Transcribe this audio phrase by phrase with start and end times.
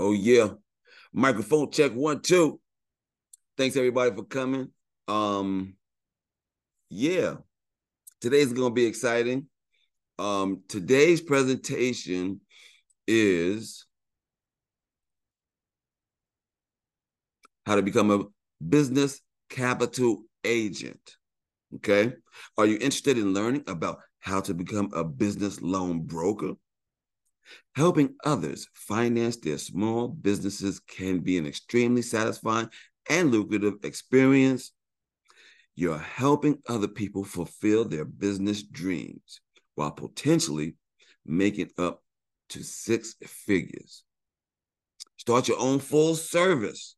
[0.00, 0.48] Oh yeah.
[1.12, 2.60] Microphone check one, two.
[3.56, 4.68] Thanks everybody for coming.
[5.06, 5.74] Um
[6.88, 7.36] yeah.
[8.20, 9.46] Today's gonna be exciting.
[10.18, 12.42] Um, today's presentation
[13.06, 13.86] is
[17.64, 18.24] how to become a
[18.62, 21.16] business capital agent.
[21.76, 22.12] Okay.
[22.58, 26.52] Are you interested in learning about how to become a business loan broker?
[27.74, 32.68] Helping others finance their small businesses can be an extremely satisfying
[33.08, 34.72] and lucrative experience.
[35.76, 39.40] You're helping other people fulfill their business dreams
[39.74, 40.76] while potentially
[41.24, 42.02] making up
[42.50, 44.04] to six figures.
[45.16, 46.96] Start your own full service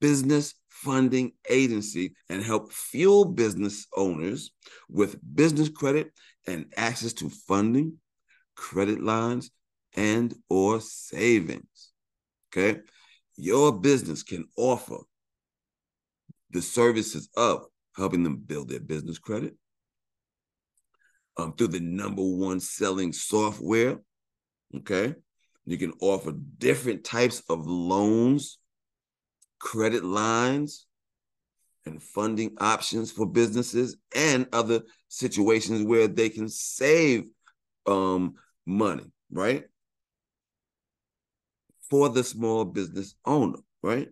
[0.00, 4.50] business funding agency and help fuel business owners
[4.88, 6.10] with business credit
[6.46, 7.94] and access to funding,
[8.56, 9.50] credit lines,
[9.96, 11.92] and or savings.
[12.52, 12.80] Okay?
[13.36, 14.98] Your business can offer
[16.50, 19.54] the services of helping them build their business credit
[21.38, 23.98] um, through the number one selling software.
[24.76, 25.14] Okay?
[25.64, 28.58] You can offer different types of loans
[29.62, 30.86] credit lines
[31.86, 37.24] and funding options for businesses and other situations where they can save
[37.86, 38.34] um,
[38.66, 39.64] money, right?
[41.92, 44.08] For the small business owner, right?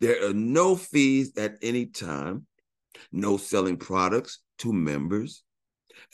[0.00, 2.48] There are no fees at any time,
[3.12, 5.44] no selling products to members,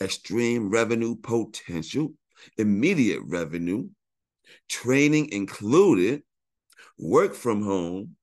[0.03, 2.13] extreme revenue potential,
[2.59, 3.89] immediate revenue,
[4.69, 6.23] training included,
[6.99, 8.17] work from home,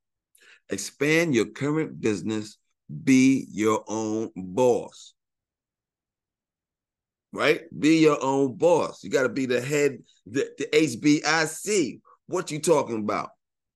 [0.69, 2.59] expand your current business,
[3.03, 5.15] be your own boss.
[7.31, 7.61] Right?
[7.75, 9.03] Be your own boss.
[9.03, 11.99] You got to be the head, the, the HBIC.
[12.27, 13.29] What you talking about?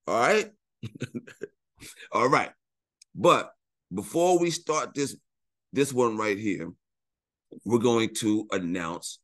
[0.06, 0.50] All right?
[2.12, 2.50] All right.
[3.14, 3.52] But
[3.92, 5.16] before we start this
[5.72, 6.70] this one right here,
[7.64, 9.20] we're going to announce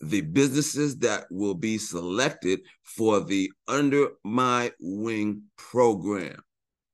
[0.00, 6.40] the businesses that will be selected for the Under My Wing program.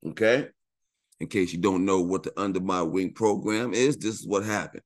[0.07, 0.47] Okay.
[1.19, 4.43] In case you don't know what the Under My Wing program is, this is what
[4.43, 4.83] happened.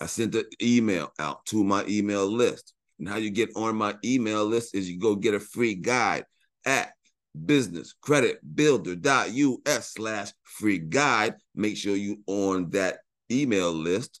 [0.00, 2.74] I sent an email out to my email list.
[3.02, 6.24] And how you get on my email list is you go get a free guide
[6.64, 6.92] at
[7.36, 11.34] businesscreditbuilder.us slash free guide.
[11.52, 12.98] Make sure you on that
[13.28, 14.20] email list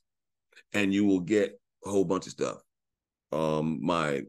[0.72, 2.56] and you will get a whole bunch of stuff.
[3.30, 4.22] Um, my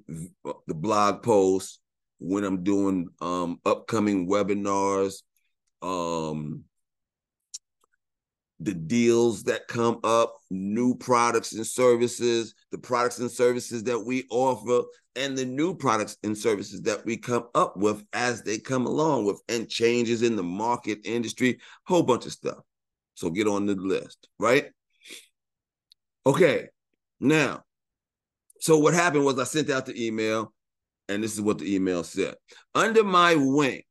[0.67, 1.79] the blog posts,
[2.19, 5.23] when I'm doing um upcoming webinars,
[5.81, 6.65] um
[8.63, 14.25] the deals that come up, new products and services, the products and services that we
[14.29, 14.83] offer,
[15.15, 19.25] and the new products and services that we come up with as they come along
[19.25, 22.59] with, and changes in the market industry, whole bunch of stuff.
[23.15, 24.71] So get on the list, right?
[26.25, 26.67] Okay,
[27.19, 27.63] now,
[28.59, 30.53] so what happened was I sent out the email,
[31.09, 32.35] and this is what the email said
[32.73, 33.81] Under my wing,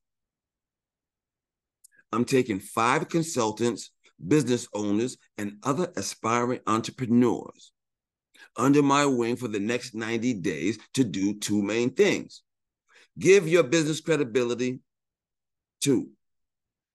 [2.10, 3.90] I'm taking five consultants,
[4.26, 7.72] business owners, and other aspiring entrepreneurs
[8.56, 12.42] under my wing for the next 90 days to do two main things
[13.18, 14.80] give your business credibility,
[15.80, 16.10] two,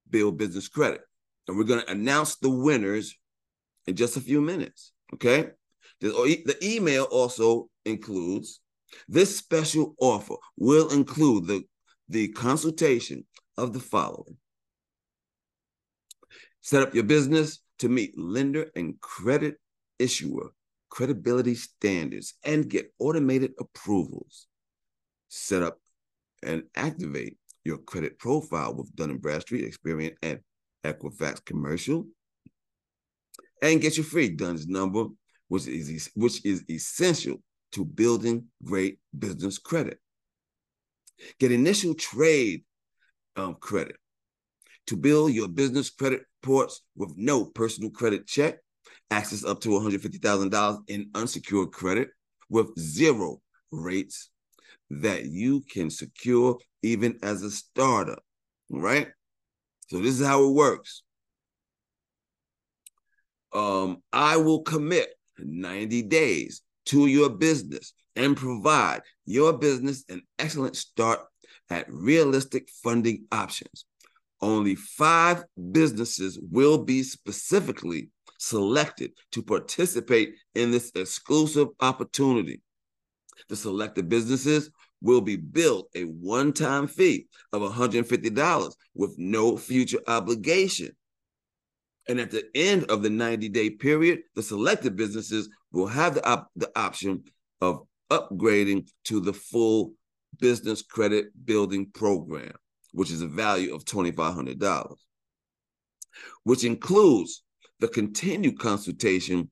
[0.09, 1.01] build business credit.
[1.47, 3.15] And we're going to announce the winners
[3.85, 4.91] in just a few minutes.
[5.13, 5.49] Okay.
[6.01, 8.59] The, email also includes
[9.07, 11.63] this special offer will include the,
[12.09, 13.25] the consultation
[13.57, 14.37] of the following
[16.67, 19.55] Set up your business to meet lender and credit
[19.99, 20.51] issuer
[20.89, 24.47] credibility standards and get automated approvals.
[25.29, 25.79] Set up
[26.43, 30.41] and activate your credit profile with Dun & Bradstreet, Experian, and
[30.83, 32.05] Equifax Commercial.
[33.61, 35.05] And get your free DUNS number,
[35.47, 37.37] which is, which is essential
[37.71, 39.99] to building great business credit.
[41.39, 42.65] Get initial trade
[43.37, 43.95] um, credit
[44.87, 48.57] to build your business credit reports with no personal credit check,
[49.11, 52.09] access up to $150,000 in unsecured credit
[52.49, 53.41] with zero
[53.71, 54.29] rates
[54.89, 58.23] that you can secure even as a startup.
[58.69, 59.07] Right?
[59.87, 61.03] So this is how it works.
[63.53, 70.75] Um, I will commit 90 days to your business and provide your business an excellent
[70.75, 71.19] start
[71.69, 73.85] at realistic funding options
[74.41, 82.61] only five businesses will be specifically selected to participate in this exclusive opportunity.
[83.49, 84.69] The selected businesses
[85.01, 90.95] will be billed a one-time fee of $150 with no future obligation.
[92.07, 96.49] And at the end of the 90-day period, the selected businesses will have the, op-
[96.55, 97.23] the option
[97.61, 99.93] of upgrading to the full
[100.39, 102.53] business credit building program,
[102.97, 104.95] which is a value of $2,500,
[106.45, 107.43] which includes
[107.79, 109.51] the continued consultation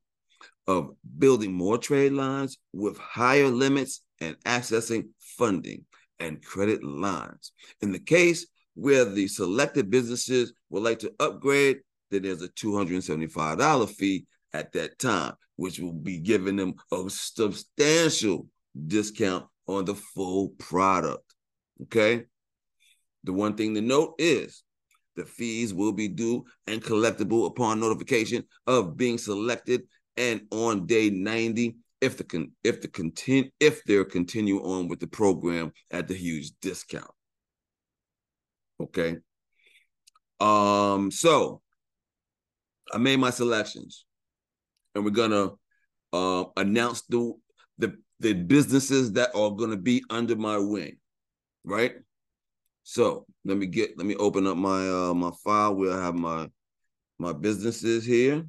[0.65, 5.85] of building more trade lines with higher limits and accessing funding
[6.19, 7.51] and credit lines.
[7.81, 13.89] In the case where the selected businesses would like to upgrade, then there's a $275
[13.91, 18.47] fee at that time, which will be giving them a substantial
[18.87, 21.35] discount on the full product.
[21.83, 22.23] Okay.
[23.25, 24.63] The one thing to note is
[25.15, 29.83] the fees will be due and collectible upon notification of being selected
[30.17, 34.99] and on day 90 if the con- if the content if they're continue on with
[34.99, 37.11] the program at the huge discount.
[38.81, 39.17] Okay.
[40.39, 41.61] Um so
[42.91, 44.05] I made my selections
[44.93, 45.51] and we're gonna
[46.13, 47.33] uh, announce the
[47.77, 50.97] the the businesses that are gonna be under my wing,
[51.63, 51.95] right?
[52.87, 56.13] So let me get let me open up my uh my file where I have
[56.13, 56.49] my
[57.17, 58.45] my businesses here.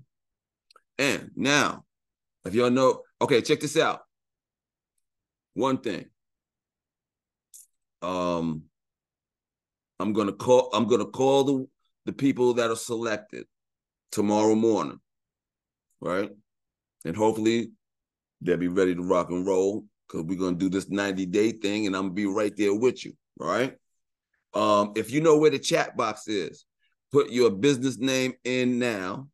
[0.98, 1.84] And now,
[2.44, 4.00] if y'all know, okay, check this out.
[5.54, 6.04] One thing.
[8.02, 8.64] Um,
[9.98, 11.68] I'm gonna call, I'm gonna call the
[12.04, 13.46] the people that are selected
[14.12, 15.00] tomorrow morning,
[15.98, 16.30] right?
[17.06, 17.70] And hopefully
[18.42, 21.86] they'll be ready to rock and roll because we're gonna do this 90 day thing,
[21.86, 23.74] and I'm gonna be right there with you, right?
[24.56, 26.64] Um, if you know where the chat box is,
[27.12, 29.28] put your business name in now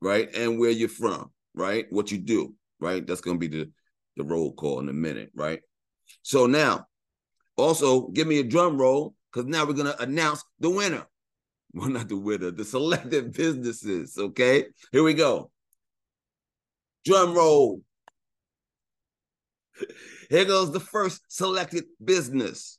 [0.00, 0.32] right?
[0.34, 1.86] And where you're from, right?
[1.90, 3.06] What you do, right?
[3.06, 3.70] That's gonna be the
[4.16, 5.60] the roll call in a minute, right?
[6.22, 6.86] So now,
[7.56, 11.06] also give me a drum roll because now we're gonna announce the winner.
[11.74, 14.16] Well, not the winner, the selected businesses.
[14.16, 15.50] Okay, here we go.
[17.04, 17.82] Drum roll.
[20.30, 22.77] Here goes the first selected business.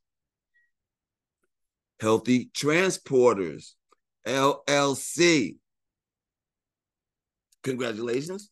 [2.00, 3.74] Healthy Transporters,
[4.26, 5.58] LLC.
[7.64, 8.50] Congratulations.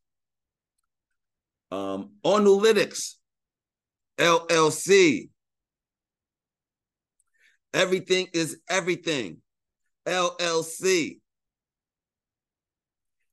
[1.72, 3.16] Um, Onulytics,
[4.18, 5.30] LLC.
[7.74, 9.38] Everything is everything,
[10.06, 11.20] LLC.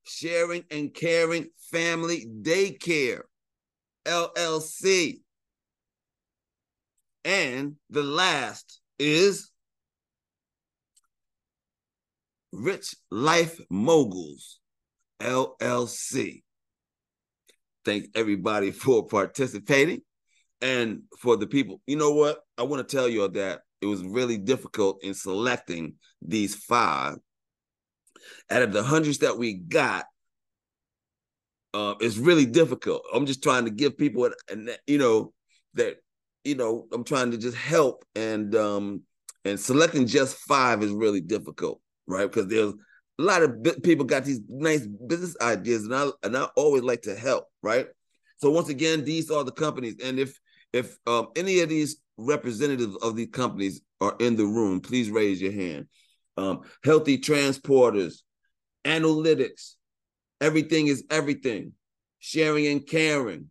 [0.06, 3.22] Sharing and Caring Family Daycare,
[4.05, 5.20] LLC.
[7.25, 9.50] And the last is
[12.54, 14.60] Rich Life Moguls,
[15.20, 16.42] LLC.
[17.84, 20.00] Thank everybody for participating
[20.60, 21.80] and for the people.
[21.86, 22.38] You know what?
[22.56, 27.16] I want to tell you that it was really difficult in selecting these five.
[28.50, 30.06] Out of the hundreds that we got,
[31.74, 33.02] uh, it's really difficult.
[33.12, 35.34] I'm just trying to give people, and you know,
[35.74, 35.96] that
[36.44, 39.02] you know, I'm trying to just help and um
[39.44, 42.30] and selecting just five is really difficult, right?
[42.30, 42.72] Because there's
[43.18, 47.02] a lot of people got these nice business ideas, and I and I always like
[47.02, 47.86] to help, right?
[48.38, 50.38] So once again, these are the companies, and if
[50.72, 55.40] if um, any of these representatives of these companies are in the room, please raise
[55.40, 55.86] your hand.
[56.36, 58.22] Um, healthy transporters,
[58.84, 59.74] analytics,
[60.40, 61.72] everything is everything,
[62.19, 63.50] sharing and caring,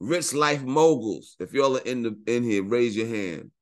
[0.00, 1.36] rich life moguls.
[1.38, 3.52] If y'all are in the in here, raise your hand.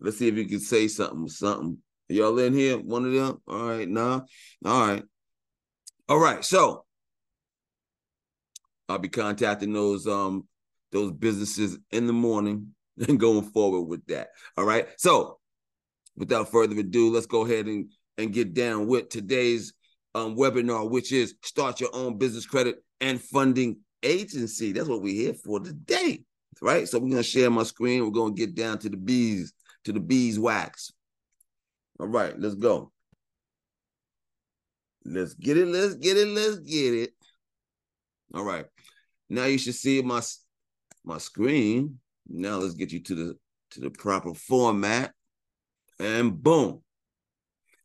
[0.00, 1.78] Let's see if you can say something, something.
[2.12, 2.78] Y'all in here?
[2.78, 3.40] One of them?
[3.48, 4.20] All right, nah.
[4.64, 5.02] All right.
[6.08, 6.44] All right.
[6.44, 6.84] So
[8.88, 10.46] I'll be contacting those um
[10.90, 12.74] those businesses in the morning
[13.08, 14.28] and going forward with that.
[14.56, 14.88] All right.
[14.98, 15.38] So
[16.16, 19.72] without further ado, let's go ahead and, and get down with today's
[20.14, 24.72] um, webinar, which is start your own business credit and funding agency.
[24.72, 26.24] That's what we're here for today.
[26.60, 26.86] Right.
[26.86, 28.04] So we're gonna share my screen.
[28.04, 29.54] We're gonna get down to the bees,
[29.84, 30.92] to the beeswax.
[32.00, 32.92] All right, let's go.
[35.04, 35.66] Let's get it.
[35.66, 36.28] Let's get it.
[36.28, 37.10] Let's get it.
[38.34, 38.66] All right.
[39.28, 40.22] Now you should see my
[41.04, 41.98] my screen.
[42.28, 43.36] Now let's get you to the
[43.72, 45.12] to the proper format.
[45.98, 46.82] And boom.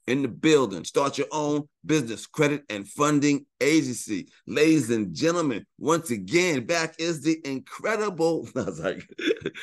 [0.06, 0.86] In the building.
[0.86, 4.28] Start your own business credit and funding agency.
[4.46, 8.48] Ladies and gentlemen, once again, back is the incredible.
[8.56, 9.08] I was like,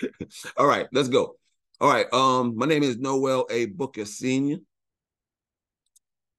[0.57, 1.37] all right, let's go.
[1.81, 2.07] All right.
[2.13, 3.67] Um, my name is Noel A.
[3.67, 4.59] Booker Sr.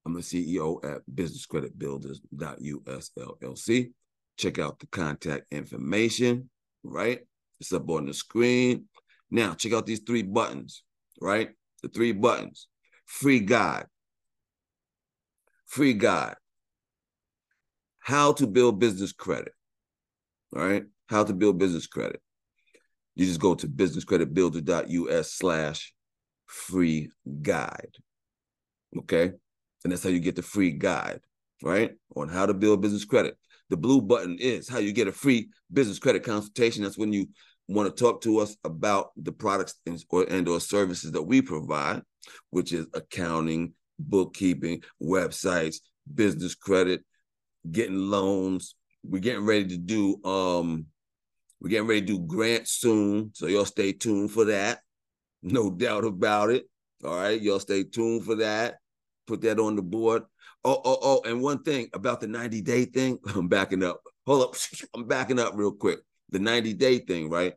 [0.06, 3.92] I'm the CEO at Business Credit Builders.us LLC.
[4.38, 6.50] Check out the contact information,
[6.84, 7.20] right?
[7.60, 8.86] It's up on the screen.
[9.30, 10.84] Now, check out these three buttons,
[11.22, 11.50] right?
[11.84, 12.68] The three buttons.
[13.06, 13.88] Free guide.
[15.65, 16.36] Free guide.
[18.00, 19.54] How to build business credit.
[20.56, 20.86] All right.
[21.10, 22.22] How to build business credit.
[23.16, 25.94] You just go to businesscreditbuilder.us slash
[26.46, 27.96] free guide.
[28.98, 29.32] Okay.
[29.84, 31.22] And that's how you get the free guide,
[31.64, 31.92] right?
[32.16, 33.38] On how to build business credit.
[33.70, 36.84] The blue button is how you get a free business credit consultation.
[36.84, 37.28] That's when you
[37.68, 41.42] want to talk to us about the products and or, and or services that we
[41.42, 42.02] provide,
[42.52, 45.78] which is accounting, bookkeeping, websites,
[46.14, 47.04] business credit,
[47.72, 48.76] getting loans.
[49.04, 50.88] We're getting ready to do um
[51.66, 53.32] we're getting ready to do grants soon.
[53.34, 54.82] So y'all stay tuned for that.
[55.42, 56.70] No doubt about it.
[57.04, 57.42] All right.
[57.42, 58.76] Y'all stay tuned for that.
[59.26, 60.22] Put that on the board.
[60.64, 64.00] Oh, oh, oh, and one thing about the 90 day thing, I'm backing up.
[64.28, 64.56] Hold up.
[64.94, 66.02] I'm backing up real quick.
[66.30, 67.56] The 90 day thing, right?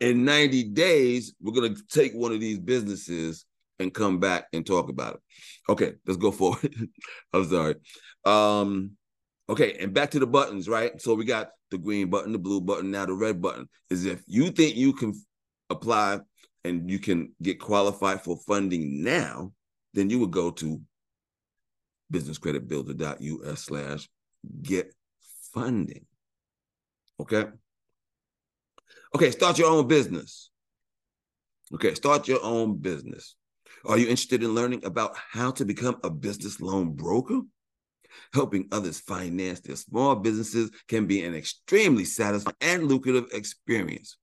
[0.00, 3.44] In 90 days, we're to take one of these businesses
[3.78, 5.20] and come back and talk about it.
[5.68, 6.74] Okay, let's go forward.
[7.34, 7.74] I'm sorry.
[8.24, 8.92] Um,
[9.48, 11.00] okay, and back to the buttons, right?
[11.00, 13.68] So we got the green button, the blue button, now the red button.
[13.90, 15.14] Is if you think you can
[15.70, 16.20] apply
[16.64, 19.52] and you can get qualified for funding now,
[19.92, 20.80] then you would go to
[22.12, 24.08] businesscreditbuilder.us slash
[24.62, 24.92] get
[25.52, 26.06] funding.
[27.20, 27.44] Okay.
[29.14, 30.50] Okay, start your own business.
[31.72, 33.36] Okay, start your own business.
[33.84, 37.40] Are you interested in learning about how to become a business loan broker?
[38.32, 44.16] Helping others finance their small businesses can be an extremely satisfying and lucrative experience.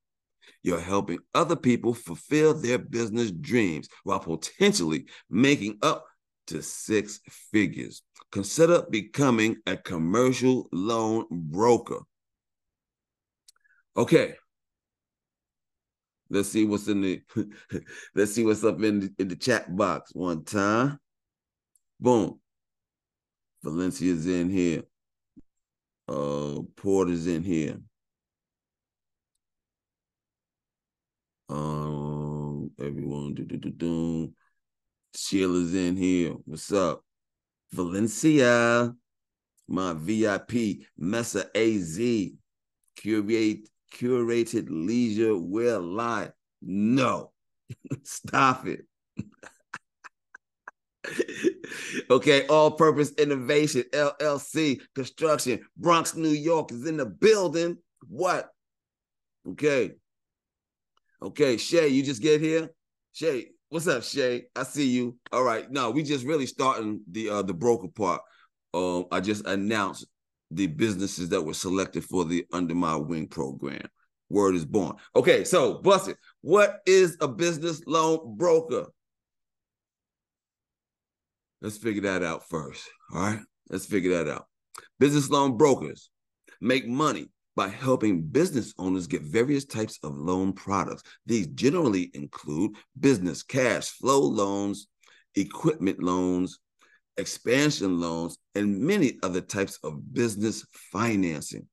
[0.63, 6.05] You're helping other people fulfill their business dreams while potentially making up
[6.47, 7.19] to six
[7.51, 8.03] figures.
[8.31, 11.99] Consider becoming a commercial loan broker.
[13.97, 14.35] Okay.
[16.29, 17.21] Let's see what's in the
[18.15, 20.97] let's see what's up in the, in the chat box one time.
[21.99, 22.39] Boom.
[23.63, 24.83] Valencia's in here.
[26.07, 27.79] Uh Porter's in here.
[31.49, 34.33] Um everyone do do do do.
[35.15, 36.33] Sheila's in here.
[36.45, 37.03] What's up?
[37.73, 38.93] Valencia,
[39.67, 41.97] my VIP, Mesa AZ,
[42.95, 46.31] curate, curated leisure wear line.
[46.61, 47.31] No,
[48.03, 48.85] stop it.
[52.09, 57.77] okay, all purpose innovation, LLC, construction, Bronx, New York is in the building.
[58.07, 58.49] What?
[59.47, 59.91] Okay.
[61.21, 62.71] Okay, Shay, you just get here?
[63.13, 64.47] Shay, What's up, Shay?
[64.53, 65.15] I see you.
[65.31, 65.71] All right.
[65.71, 68.21] No, we just really starting the uh the broker part.
[68.73, 70.07] Um, I just announced
[70.51, 73.87] the businesses that were selected for the Under My Wing program.
[74.29, 74.97] Word is born.
[75.15, 76.17] Okay, so bust it.
[76.41, 78.87] What is a business loan broker?
[81.61, 82.89] Let's figure that out first.
[83.13, 83.39] All right.
[83.69, 84.47] Let's figure that out.
[84.99, 86.09] Business loan brokers
[86.59, 91.03] make money by helping business owners get various types of loan products.
[91.25, 94.87] These generally include business cash flow loans,
[95.35, 96.59] equipment loans,
[97.17, 101.67] expansion loans, and many other types of business financing.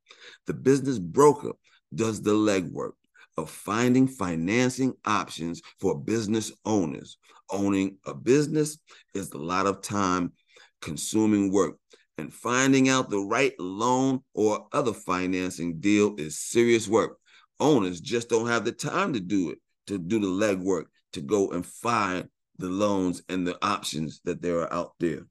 [0.47, 1.53] The business broker
[1.95, 2.93] does the legwork
[3.37, 7.19] of finding financing options for business owners.
[7.51, 8.79] Owning a business
[9.15, 10.33] is a lot of time
[10.81, 11.77] consuming work
[12.19, 17.19] and finding out the right loan or other financing deal is serious work.
[17.61, 21.51] Owners just don't have the time to do it, to do the legwork, to go
[21.51, 22.29] and find
[22.59, 25.23] the loans and the options that there are out there.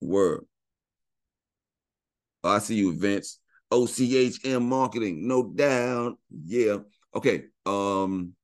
[0.00, 0.44] Word.
[2.44, 3.38] Oh, I see you, Vince.
[3.70, 6.18] OCHM marketing, no doubt.
[6.44, 6.78] Yeah.
[7.14, 7.44] Okay.
[7.66, 8.34] Um,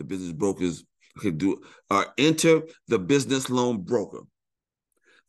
[0.00, 0.82] the business brokers
[1.18, 4.20] can do uh, enter the business loan broker.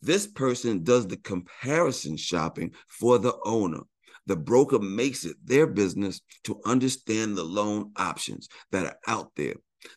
[0.02, 3.82] This person does the comparison shopping for the owner.
[4.28, 9.56] The broker makes it their business to understand the loan options that are out there.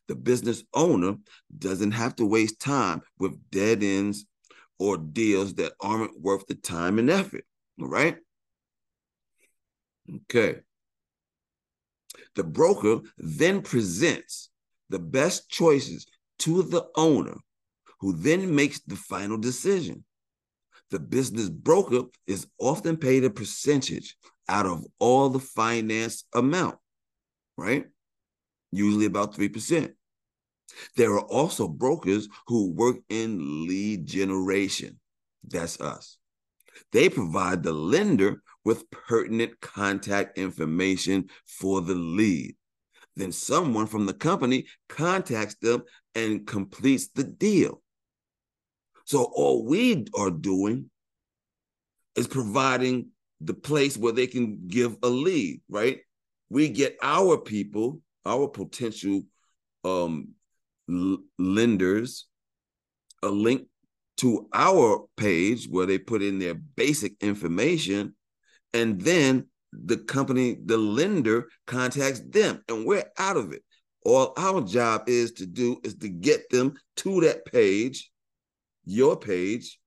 [0.09, 1.15] The business owner
[1.57, 4.27] doesn't have to waste time with dead ends
[4.81, 7.45] or deals that aren't worth the time and effort.
[7.81, 8.17] All right.
[10.13, 10.63] Okay.
[12.35, 14.51] The broker then presents
[14.91, 16.07] the best choices
[16.41, 17.37] to the owner
[18.01, 20.05] who then makes the final decision.
[20.91, 24.17] The business broker is often paid a percentage
[24.49, 26.77] out of all the finance amount,
[27.57, 27.87] right?
[28.71, 29.93] Usually about 3%.
[30.97, 34.99] There are also brokers who work in lead generation.
[35.47, 36.19] That's us.
[36.93, 42.57] They provide the lender with pertinent contact information for the lead.
[43.17, 47.83] Then someone from the company contacts them and completes the deal.
[49.05, 50.91] So all we are doing
[52.17, 53.09] is providing
[53.41, 56.01] the place where they can give a lead, right?
[56.49, 59.23] We get our people, our potential
[59.85, 60.29] um,
[60.89, 62.27] l- lenders,
[63.23, 63.67] a link
[64.19, 68.15] to our page where they put in their basic information,
[68.73, 69.49] and then
[69.85, 73.63] the company, the lender contacts them, and we're out of it.
[74.05, 78.11] All our job is to do is to get them to that page,
[78.85, 79.79] your page,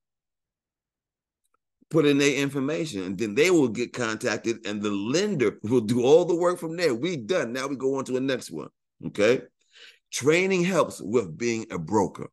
[1.90, 6.02] put in their information, and then they will get contacted, and the lender will do
[6.02, 6.94] all the work from there.
[6.94, 7.52] We done.
[7.52, 8.68] Now we go on to the next one.
[9.06, 9.42] Okay.
[10.12, 12.30] Training helps with being a broker,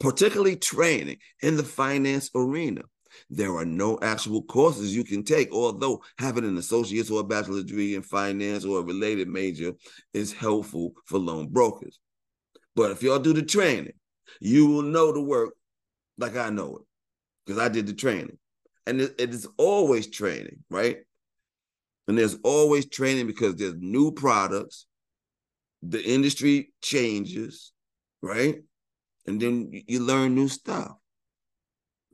[0.00, 2.82] particularly training in the finance arena.
[3.30, 7.64] There are no actual courses you can take, although having an associate's or a bachelor's
[7.64, 9.72] degree in finance or a related major
[10.12, 11.98] is helpful for loan brokers.
[12.74, 13.94] But if y'all do the training,
[14.40, 15.54] you will know the work
[16.18, 16.82] like I know it
[17.44, 18.38] because I did the training.
[18.86, 20.98] And it, it is always training, right?
[22.06, 24.86] And there's always training because there's new products,
[25.82, 27.72] the industry changes,
[28.22, 28.62] right?
[29.26, 30.92] And then you learn new stuff.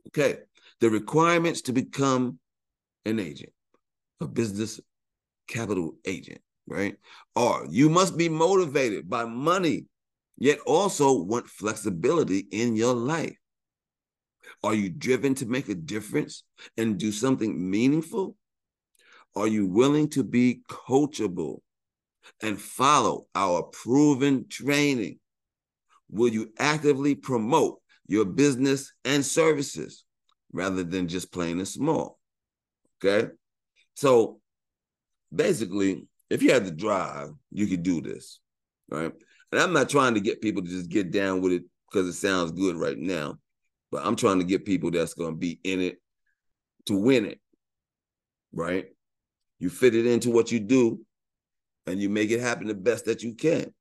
[0.07, 0.39] Okay.
[0.85, 2.37] The requirements to become
[3.05, 3.51] an agent,
[4.21, 4.79] a business
[5.47, 6.95] capital agent, right?
[7.35, 9.87] Are you must be motivated by money,
[10.37, 13.35] yet also want flexibility in your life.
[14.63, 16.43] Are you driven to make a difference
[16.77, 18.35] and do something meaningful?
[19.35, 21.61] Are you willing to be coachable
[22.43, 25.17] and follow our proven training?
[26.11, 30.04] Will you actively promote your business and services
[30.55, 32.17] rather than just playing it small?
[33.03, 33.29] Okay.
[33.95, 34.39] So
[35.33, 38.39] basically, if you had to drive, you could do this.
[38.89, 39.11] Right.
[39.51, 42.13] And I'm not trying to get people to just get down with it because it
[42.13, 43.37] sounds good right now.
[43.91, 45.97] But I'm trying to get people that's going to be in it
[46.87, 47.39] to win it.
[48.53, 48.85] Right?
[49.59, 51.01] You fit it into what you do
[51.85, 53.73] and you make it happen the best that you can.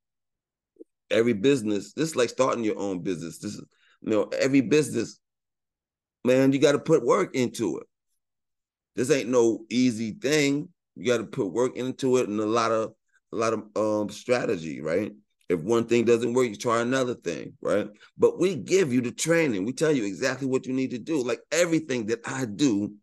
[1.10, 3.38] Every business, this is like starting your own business.
[3.38, 3.64] This is,
[4.00, 5.20] you know, every business,
[6.24, 7.86] man, you got to put work into it.
[8.96, 10.68] This ain't no easy thing.
[10.96, 12.94] You got to put work into it and a lot of
[13.32, 15.12] a lot of um strategy, right?
[15.48, 17.88] If one thing doesn't work, you try another thing, right?
[18.16, 19.66] But we give you the training.
[19.66, 21.22] We tell you exactly what you need to do.
[21.22, 22.94] Like everything that I do,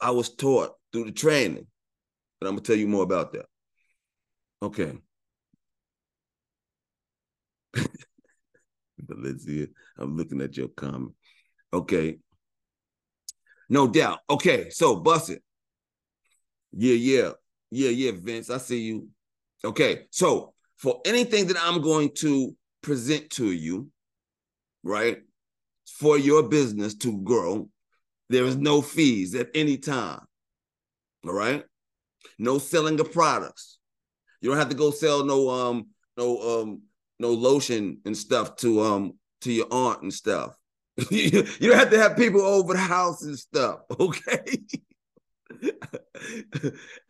[0.00, 1.66] I was taught through the training.
[2.40, 3.46] And I'm gonna tell you more about that.
[4.62, 4.94] Okay.
[8.98, 9.66] Valencia,
[9.98, 11.12] I'm looking at your comment.
[11.74, 12.18] Okay.
[13.68, 14.20] No doubt.
[14.30, 15.42] Okay, so bust it.
[16.72, 17.30] Yeah, yeah.
[17.70, 18.50] Yeah, yeah, Vince.
[18.50, 19.08] I see you.
[19.64, 23.90] Okay, so for anything that I'm going to present to you,
[24.84, 25.18] right,
[25.86, 27.68] for your business to grow,
[28.30, 30.20] there is no fees at any time.
[31.26, 31.64] All right.
[32.38, 33.78] No selling of products.
[34.40, 36.82] You don't have to go sell no um no um
[37.18, 40.54] no lotion and stuff to um to your aunt and stuff.
[41.10, 43.80] you don't have to have people over the house and stuff.
[43.98, 44.58] Okay.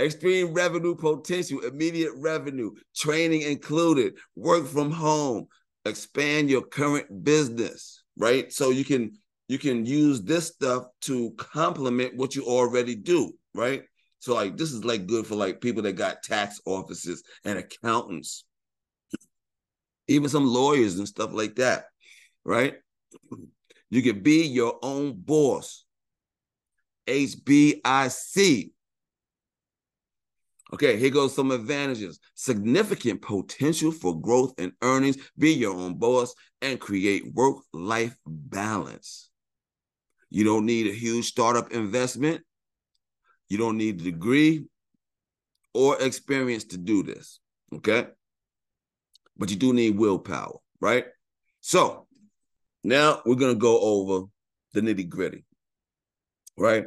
[0.01, 5.47] Extreme revenue potential, immediate revenue, training included, work from home,
[5.85, 8.53] expand your current business, right?
[8.53, 9.13] So you can
[9.49, 13.83] you can use this stuff to complement what you already do, right?
[14.21, 18.45] So like this is like good for like people that got tax offices and accountants,
[20.09, 21.85] even some lawyers and stuff like that,
[22.45, 22.75] right?
[23.95, 25.85] You can be your own boss
[27.07, 28.73] HBIC.
[30.73, 32.19] Okay, here goes some advantages.
[32.35, 35.19] Significant potential for growth and earnings.
[35.39, 39.31] Be your own boss and create work life balance.
[40.29, 42.43] You don't need a huge startup investment.
[43.49, 44.65] You don't need a degree
[45.73, 47.39] or experience to do this.
[47.73, 48.09] Okay.
[49.37, 51.05] But you do need willpower, right?
[51.61, 52.04] So
[52.85, 54.27] now we're going to go over
[54.73, 55.45] the nitty gritty
[56.57, 56.87] right?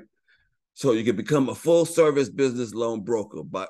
[0.73, 3.67] So you can become a full service business loan broker by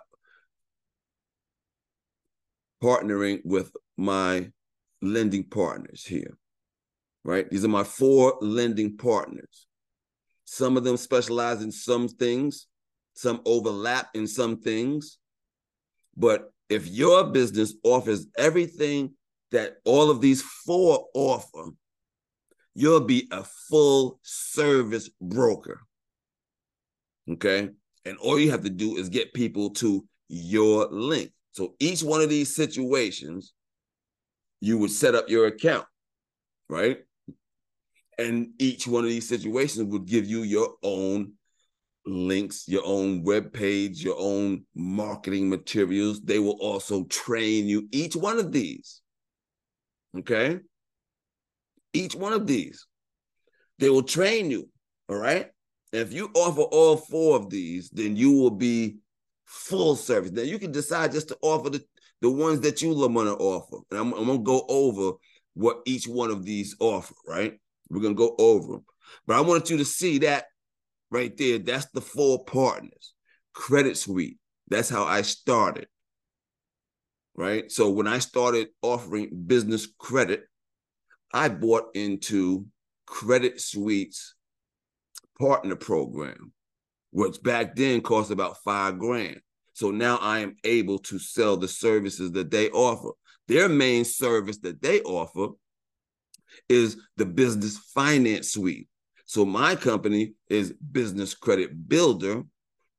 [2.83, 4.51] partnering with my
[5.01, 6.37] lending partners here,
[7.23, 7.49] right?
[7.49, 9.67] These are my four lending partners.
[10.45, 12.67] Some of them specialize in some things,
[13.13, 15.17] some overlap in some things.
[16.15, 19.13] But if your business offers everything
[19.51, 21.71] that all of these four offer,
[22.77, 25.81] you'll be a full service broker.
[27.27, 27.69] Okay.
[28.05, 31.31] And all you have to do is get people to your link.
[31.53, 33.53] So each one of these situations,
[34.61, 35.87] you would set up your account,
[36.69, 36.99] right?
[38.19, 41.33] And each one of these situations would give you your own
[42.05, 46.21] links, your own web page, your own marketing materials.
[46.21, 49.01] They will also train you each one of these.
[50.15, 50.59] Okay?
[51.97, 52.85] Each one of these.
[53.79, 54.69] They will train you.
[55.09, 55.47] All right?
[55.93, 58.97] If you offer all four of these, then you will be
[59.45, 60.31] full service.
[60.31, 61.83] Now you can decide just to offer the,
[62.21, 63.77] the ones that you want to offer.
[63.89, 65.17] And I'm, I'm going to go over
[65.53, 67.53] what each one of these offer, right?
[67.89, 68.85] We're going to go over them.
[69.25, 70.45] But I wanted you to see that
[71.09, 71.57] right there.
[71.59, 73.13] That's the four partners.
[73.53, 74.37] Credit Suite.
[74.67, 75.87] That's how I started.
[77.35, 77.71] Right.
[77.71, 80.43] So when I started offering business credit,
[81.33, 82.65] I bought into
[83.05, 84.35] Credit Suite's
[85.39, 86.51] partner program,
[87.11, 89.41] which back then cost about five grand.
[89.73, 93.11] So now I am able to sell the services that they offer.
[93.47, 95.53] Their main service that they offer
[96.67, 98.87] is the business finance suite.
[99.25, 102.43] So my company is Business Credit Builder,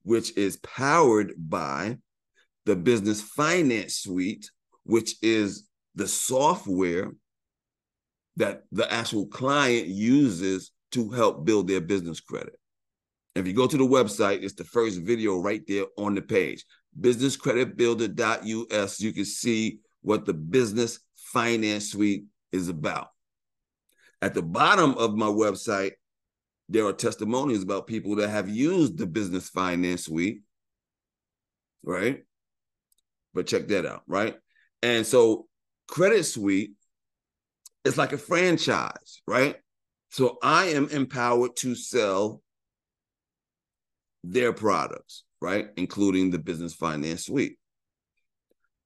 [0.02, 1.98] which is powered by
[2.64, 4.50] the Business Finance Suite,
[4.84, 7.10] which is the software
[8.38, 12.58] that the actual client uses to help build their business credit.
[13.34, 16.64] If you go to the website, it's the first video right there on the page.
[16.98, 19.00] Businesscreditbuilder.us.
[19.00, 23.08] You can see what the business finance suite is about.
[24.22, 25.92] At the bottom of my website,
[26.68, 30.42] there are testimonials about people that have used the business finance suite,
[31.82, 32.24] right?
[33.34, 34.36] But check that out, right?
[34.82, 35.46] And so
[35.88, 36.72] Credit Suite
[37.88, 39.56] is like a franchise, right?
[40.10, 42.42] So I am empowered to sell
[44.22, 45.68] their products, right?
[45.76, 47.58] Including the business finance suite.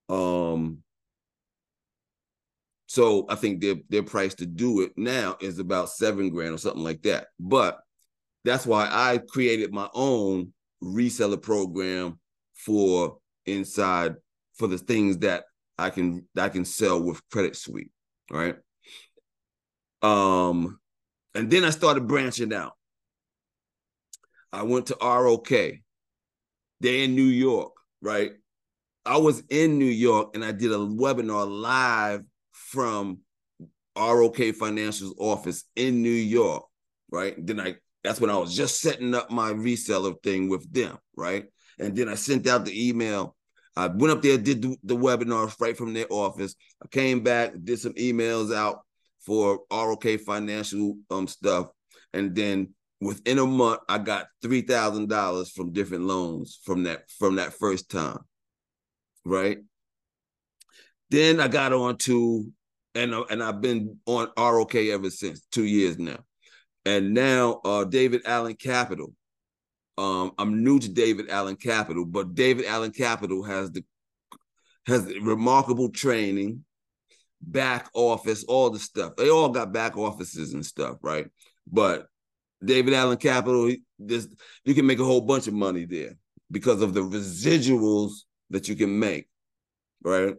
[0.08, 0.78] Um,
[2.86, 6.58] so I think their their price to do it now is about seven grand or
[6.58, 7.28] something like that.
[7.38, 7.78] But
[8.44, 12.18] that's why I created my own reseller program
[12.54, 14.16] for inside
[14.54, 15.44] for the things that
[15.78, 17.90] I can that I can sell with Credit Suite,
[18.30, 18.56] right?
[20.02, 20.78] Um,
[21.34, 22.72] and then I started branching out.
[24.52, 25.48] I went to ROK.
[25.48, 28.32] They're in New York, right?
[29.04, 33.20] I was in New York and I did a webinar live from
[33.96, 36.64] ROK Financial's office in New York,
[37.10, 37.34] right?
[37.38, 41.46] Then I that's when I was just setting up my reseller thing with them, right?
[41.78, 43.36] And then I sent out the email.
[43.76, 46.56] I went up there, did the, the webinar right from their office.
[46.82, 48.80] I came back, did some emails out
[49.24, 51.68] for ROK Financial um stuff,
[52.12, 57.10] and then within a month, I got three thousand dollars from different loans from that
[57.18, 58.18] from that first time,
[59.24, 59.58] right?
[61.10, 62.50] Then I got on to
[62.94, 66.18] and uh, and I've been on ROK ever since two years now,
[66.84, 69.14] and now uh, David Allen Capital.
[69.98, 73.84] Um, I'm new to David Allen Capital, but David Allen Capital has the
[74.86, 76.64] has remarkable training,
[77.42, 79.16] back office, all the stuff.
[79.16, 81.26] They all got back offices and stuff, right?
[81.66, 82.06] But
[82.64, 84.28] David Allen Capital, this
[84.64, 86.16] you can make a whole bunch of money there
[86.50, 88.12] because of the residuals
[88.50, 89.28] that you can make,
[90.04, 90.36] right?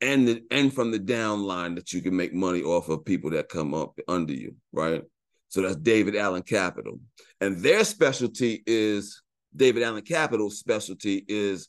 [0.00, 3.48] and the, and from the downline that you can make money off of people that
[3.48, 5.02] come up under you, right?
[5.48, 7.00] So that's David Allen Capital,
[7.40, 9.22] and their specialty is
[9.54, 11.68] David Allen Capital's specialty is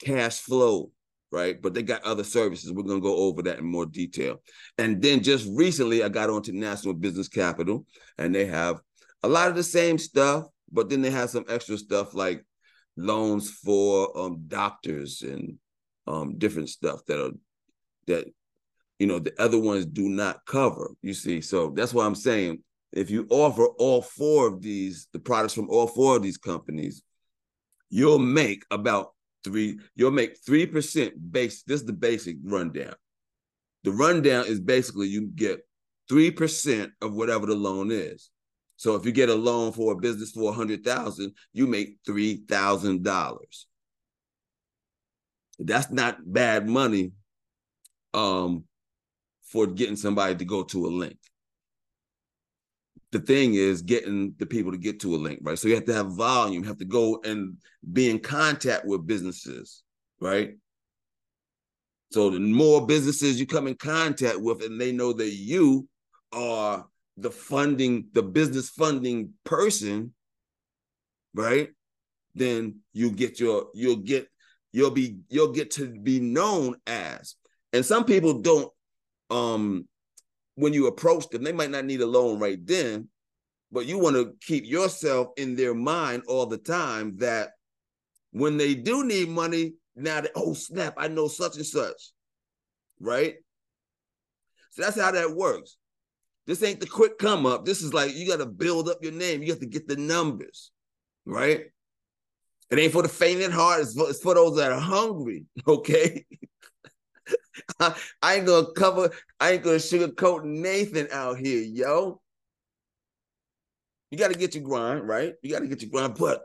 [0.00, 0.90] cash flow,
[1.30, 1.60] right?
[1.60, 2.72] But they got other services.
[2.72, 4.42] We're gonna go over that in more detail.
[4.78, 7.86] And then just recently, I got onto National Business Capital,
[8.16, 8.80] and they have
[9.22, 12.44] a lot of the same stuff, but then they have some extra stuff like
[12.96, 15.58] loans for um, doctors and
[16.06, 17.32] um, different stuff that are
[18.06, 18.26] that
[18.98, 22.58] you know the other ones do not cover you see so that's why i'm saying
[22.92, 27.02] if you offer all four of these the products from all four of these companies
[27.90, 29.12] you'll make about
[29.44, 32.94] three you'll make three percent base this is the basic rundown.
[33.84, 35.60] The rundown is basically you get
[36.08, 38.30] three percent of whatever the loan is.
[38.76, 41.98] So if you get a loan for a business for a hundred thousand you make
[42.04, 43.66] three thousand dollars.
[45.58, 47.12] That's not bad money
[48.14, 48.64] um,
[49.42, 51.18] for getting somebody to go to a link.
[53.12, 55.58] The thing is getting the people to get to a link, right?
[55.58, 57.56] So you have to have volume, you have to go and
[57.92, 59.82] be in contact with businesses,
[60.20, 60.56] right?
[62.10, 65.88] So the more businesses you come in contact with and they know that you
[66.32, 70.14] are the funding, the business funding person,
[71.34, 71.70] right?
[72.34, 74.28] Then you get your you'll get
[74.72, 77.34] you'll be you'll get to be known as.
[77.72, 78.72] And some people don't
[79.30, 79.86] um
[80.58, 83.08] when you approach them, they might not need a loan right then,
[83.70, 87.50] but you want to keep yourself in their mind all the time that
[88.32, 92.10] when they do need money, now that oh snap, I know such and such,
[92.98, 93.36] right?
[94.72, 95.76] So that's how that works.
[96.48, 97.64] This ain't the quick come up.
[97.64, 99.44] This is like you got to build up your name.
[99.44, 100.72] You have to get the numbers,
[101.24, 101.66] right?
[102.68, 103.82] It ain't for the faint at heart.
[103.82, 105.44] It's for, it's for those that are hungry.
[105.68, 106.26] Okay.
[108.22, 109.10] I, ain't gonna cover.
[109.40, 112.20] I ain't gonna sugarcoat Nathan out here, yo.
[114.10, 115.34] You got to get your grind right.
[115.42, 116.42] You got to get your grind, but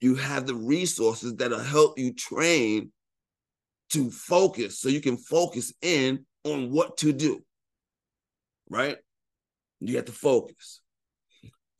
[0.00, 2.92] you have the resources that'll help you train
[3.90, 7.42] to focus, so you can focus in on what to do
[8.70, 8.96] right?
[9.80, 10.80] You have to focus.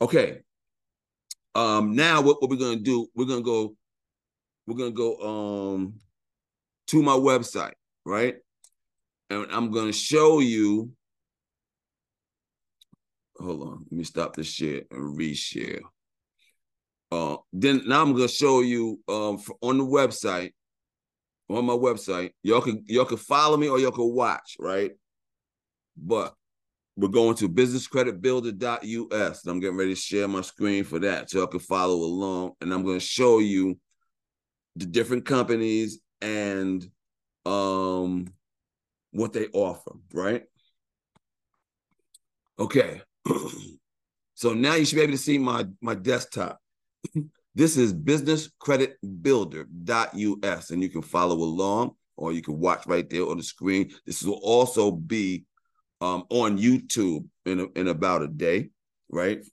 [0.01, 0.41] Okay.
[1.55, 3.75] Um, now what, what we're gonna do, we're gonna go,
[4.67, 5.17] we're gonna go
[5.73, 5.95] um
[6.89, 7.73] to my website,
[8.07, 8.37] right?
[9.29, 10.93] And I'm gonna show you.
[13.39, 15.81] Hold on, let me stop the share and reshare.
[17.13, 20.53] Uh, then now I'm gonna show you um for, on the website,
[21.51, 22.31] on my website.
[22.43, 24.93] Y'all can y'all can follow me or y'all can watch, right?
[25.97, 26.35] But
[26.97, 29.45] we're going to businesscreditbuilder.us.
[29.45, 32.53] And I'm getting ready to share my screen for that so I can follow along.
[32.61, 33.79] And I'm going to show you
[34.77, 36.87] the different companies and
[37.47, 38.27] um
[39.13, 40.45] what they offer, right?
[42.59, 43.01] Okay.
[44.35, 46.59] so now you should be able to see my my desktop.
[47.55, 53.37] this is businesscreditbuilder.us and you can follow along or you can watch right there on
[53.37, 53.93] the screen.
[54.05, 55.45] This will also be
[56.01, 58.71] um, on YouTube in, a, in about a day,
[59.11, 59.45] right?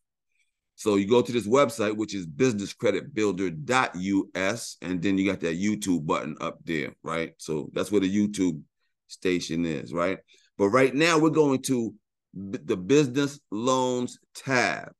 [0.84, 6.06] So you go to this website, which is businesscreditbuilder.us, and then you got that YouTube
[6.06, 7.32] button up there, right?
[7.38, 8.62] So that's where the YouTube
[9.08, 10.17] station is, right?
[10.58, 11.93] But right now we're going to
[12.34, 14.91] the business loans tab,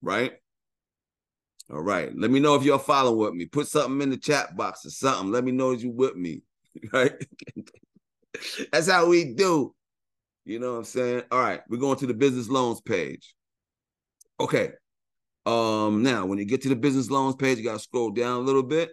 [0.00, 0.32] right?
[1.70, 2.10] All right.
[2.16, 3.44] Let me know if you're following with me.
[3.44, 5.30] Put something in the chat box or something.
[5.30, 6.40] Let me know if you're with me,
[6.94, 7.12] right?
[8.72, 9.74] that's how we do.
[10.46, 11.24] You know what I'm saying?
[11.30, 13.34] All right, we're going to the business loans page.
[14.40, 14.70] Okay.
[15.46, 18.44] Um, now when you get to the business loans page, you gotta scroll down a
[18.44, 18.90] little bit,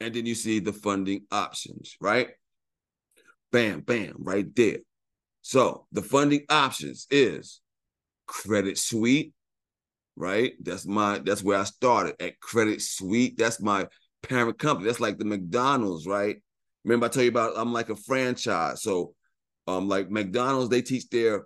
[0.00, 2.28] and then you see the funding options, right?
[3.50, 4.78] Bam, bam, right there.
[5.42, 7.60] So the funding options is
[8.26, 9.32] Credit Suite,
[10.16, 10.52] right?
[10.60, 13.36] That's my that's where I started at Credit Suite.
[13.38, 13.88] That's my
[14.22, 14.86] parent company.
[14.86, 16.36] That's like the McDonald's, right?
[16.84, 18.82] Remember I tell you about I'm like a franchise.
[18.82, 19.14] So
[19.66, 21.44] um, like McDonald's, they teach their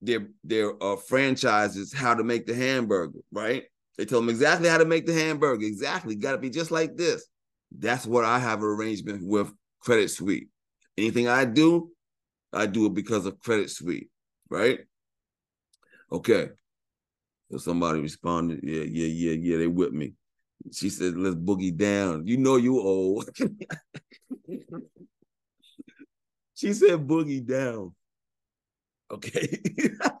[0.00, 3.64] their their uh, franchises how to make the hamburger, right?
[3.96, 5.66] They tell them exactly how to make the hamburger.
[5.66, 7.26] Exactly, got to be just like this.
[7.76, 10.48] That's what I have an arrangement with Credit Suite.
[10.96, 11.90] Anything I do,
[12.52, 14.10] I do it because of Credit Suite,
[14.48, 14.80] right?
[16.10, 16.50] Okay.
[17.50, 20.14] So somebody responded, yeah, yeah, yeah, yeah, they with me.
[20.72, 22.26] She said, let's boogie down.
[22.26, 23.28] You know you old.
[26.58, 27.94] She said boogie down.
[29.10, 29.58] Okay.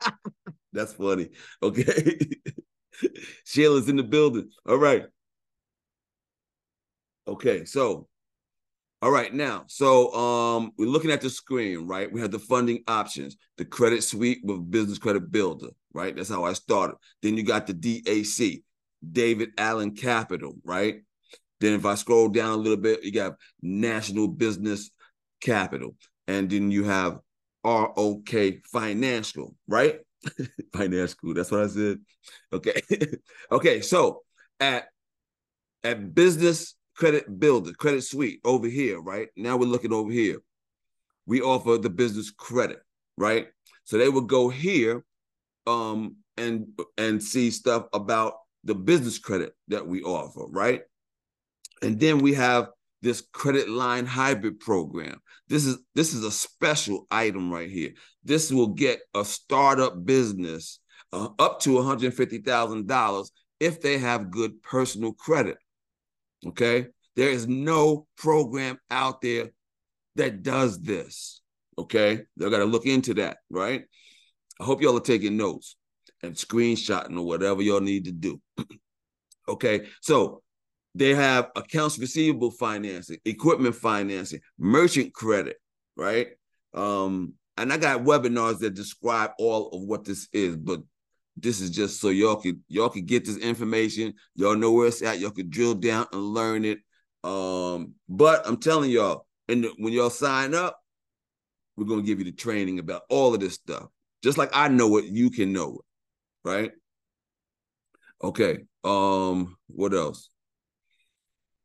[0.72, 1.30] That's funny.
[1.62, 2.18] Okay.
[3.44, 4.50] Sheila's in the building.
[4.66, 5.06] All right.
[7.26, 8.08] Okay, so
[9.02, 9.64] all right now.
[9.68, 12.10] So um we're looking at the screen, right?
[12.10, 16.16] We have the funding options, the credit suite with business credit builder, right?
[16.16, 16.96] That's how I started.
[17.22, 18.62] Then you got the DAC,
[19.12, 21.02] David Allen Capital, right?
[21.60, 24.90] Then if I scroll down a little bit, you got National Business
[25.40, 25.94] Capital
[26.26, 27.18] and then you have
[27.68, 30.00] ROK Financial, right?
[30.72, 31.34] Financial.
[31.34, 31.98] That's what I said.
[32.52, 32.80] Okay.
[33.52, 33.80] okay.
[33.80, 34.22] So
[34.60, 34.88] at
[35.84, 39.28] at Business Credit Builder, Credit Suite over here, right?
[39.36, 40.38] Now we're looking over here.
[41.26, 42.80] We offer the business credit,
[43.16, 43.48] right?
[43.84, 45.04] So they would go here
[45.66, 50.82] um and and see stuff about the business credit that we offer, right?
[51.82, 52.68] And then we have
[53.02, 55.20] this credit line hybrid program.
[55.48, 57.90] This is this is a special item right here.
[58.24, 60.80] This will get a startup business
[61.12, 63.30] uh, up to $150,000
[63.60, 65.56] if they have good personal credit.
[66.46, 66.88] Okay?
[67.16, 69.50] There is no program out there
[70.16, 71.40] that does this.
[71.76, 72.22] Okay?
[72.36, 73.84] They got to look into that, right?
[74.60, 75.76] I hope y'all are taking notes
[76.22, 78.40] and screenshotting or whatever y'all need to do.
[79.48, 79.86] okay?
[80.02, 80.42] So,
[80.94, 85.56] they have accounts receivable financing, equipment financing, merchant credit,
[85.96, 86.28] right?
[86.74, 90.80] Um, and I got webinars that describe all of what this is, but
[91.36, 94.14] this is just so y'all could y'all could get this information.
[94.34, 95.18] Y'all know where it's at.
[95.18, 96.78] Y'all could drill down and learn it.
[97.24, 100.80] Um, but I'm telling y'all, and when y'all sign up,
[101.76, 103.88] we're gonna give you the training about all of this stuff.
[104.22, 106.72] Just like I know it, you can know it, right?
[108.22, 108.58] Okay.
[108.82, 110.30] Um, what else?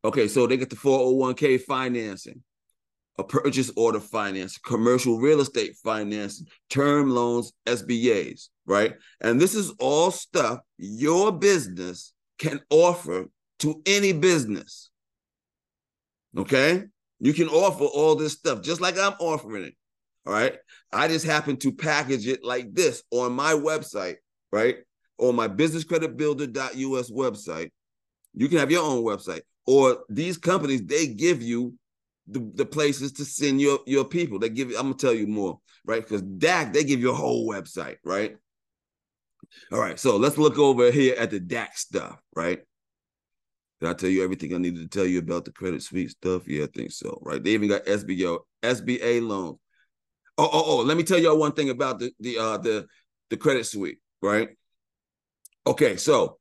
[0.06, 2.44] Okay, so they get the 401k financing
[3.18, 8.96] a purchase order finance, commercial real estate finance, term loans, SBAs, right?
[9.22, 13.28] And this is all stuff your business can offer
[13.60, 14.90] to any business.
[16.38, 16.84] Okay?
[17.20, 19.76] You can offer all this stuff just like I'm offering it.
[20.26, 20.56] All right.
[20.92, 24.16] I just happen to package it like this on my website,
[24.52, 24.78] right?
[25.20, 27.72] On my businesscreditbuilder.us website.
[28.34, 29.42] You can have your own website.
[29.66, 31.76] Or these companies, they give you
[32.28, 34.40] the, the places to send your your people.
[34.40, 36.02] They give you, I'm gonna tell you more, right?
[36.02, 38.36] Because DAC, they give you a whole website, right?
[39.72, 42.60] All right, so let's look over here at the DAC stuff, right?
[43.80, 46.48] Did I tell you everything I needed to tell you about the credit suite stuff?
[46.48, 47.44] Yeah, I think so, right?
[47.44, 49.58] They even got SBO, SBA loans.
[50.38, 52.88] Oh, oh, oh, let me tell y'all one thing about the the uh the
[53.30, 54.50] the credit suite, right?
[55.68, 56.38] Okay, so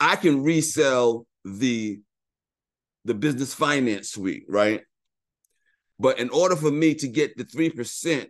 [0.00, 2.00] I can resell the
[3.04, 4.82] the business finance suite, right?
[5.98, 8.26] But in order for me to get the 3%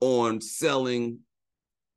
[0.00, 1.20] on selling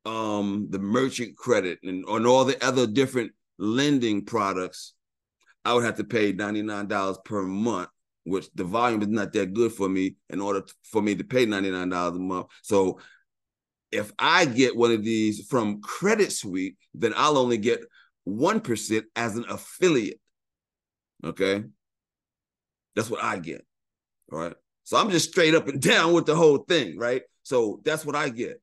[0.04, 4.94] um, the merchant credit and on all the other different lending products,
[5.64, 7.88] I would have to pay $99 per month,
[8.24, 11.46] which the volume is not that good for me in order for me to pay
[11.46, 12.46] $99 a month.
[12.62, 13.00] So
[13.90, 17.80] if I get one of these from Credit Suite, then I'll only get
[18.28, 20.20] 1% as an affiliate.
[21.24, 21.64] Okay.
[22.94, 23.64] That's what I get.
[24.32, 24.54] All right.
[24.84, 27.22] So I'm just straight up and down with the whole thing, right?
[27.42, 28.60] So that's what I get.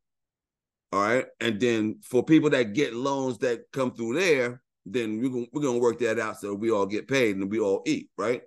[0.94, 1.26] All right.
[1.40, 5.62] And then for people that get loans that come through there, then we're gonna, we're
[5.62, 8.42] gonna work that out so we all get paid and we all eat, right?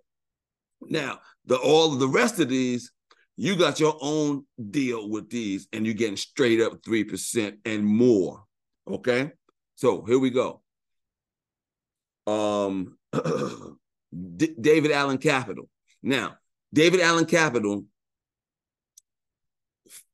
[0.82, 2.92] Now, the all of the rest of these,
[3.36, 8.44] you got your own deal with these, and you're getting straight up 3% and more.
[8.88, 9.32] Okay.
[9.76, 10.62] So here we go.
[12.26, 12.96] Um
[14.36, 15.68] D- David Allen Capital.
[16.02, 16.36] Now,
[16.72, 17.84] David Allen Capital,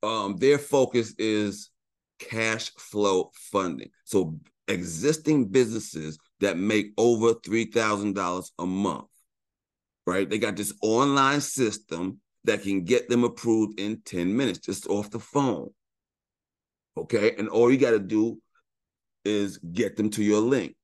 [0.03, 1.69] um, their focus is
[2.19, 3.89] cash flow funding.
[4.05, 9.07] So existing businesses that make over $3,000 a month,
[10.05, 10.29] right?
[10.29, 15.11] They got this online system that can get them approved in 10 minutes just off
[15.11, 15.69] the phone.
[16.97, 17.35] Okay.
[17.37, 18.41] And all you got to do
[19.23, 20.75] is get them to your link.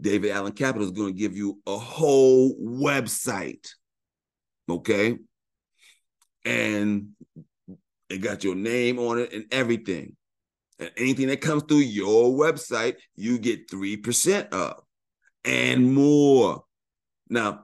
[0.00, 3.66] David Allen Capital is going to give you a whole website
[4.68, 5.18] Okay.
[6.44, 7.10] And
[8.08, 10.16] it got your name on it and everything.
[10.78, 14.82] And anything that comes through your website, you get 3% of
[15.44, 16.64] and more.
[17.28, 17.62] Now,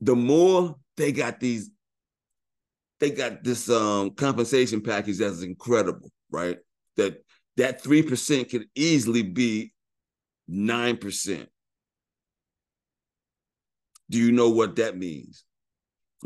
[0.00, 1.70] the more they got these,
[3.00, 6.58] they got this um compensation package that's incredible, right?
[6.96, 7.24] That
[7.56, 9.72] that 3% could easily be
[10.50, 11.46] 9%.
[14.10, 15.44] Do you know what that means?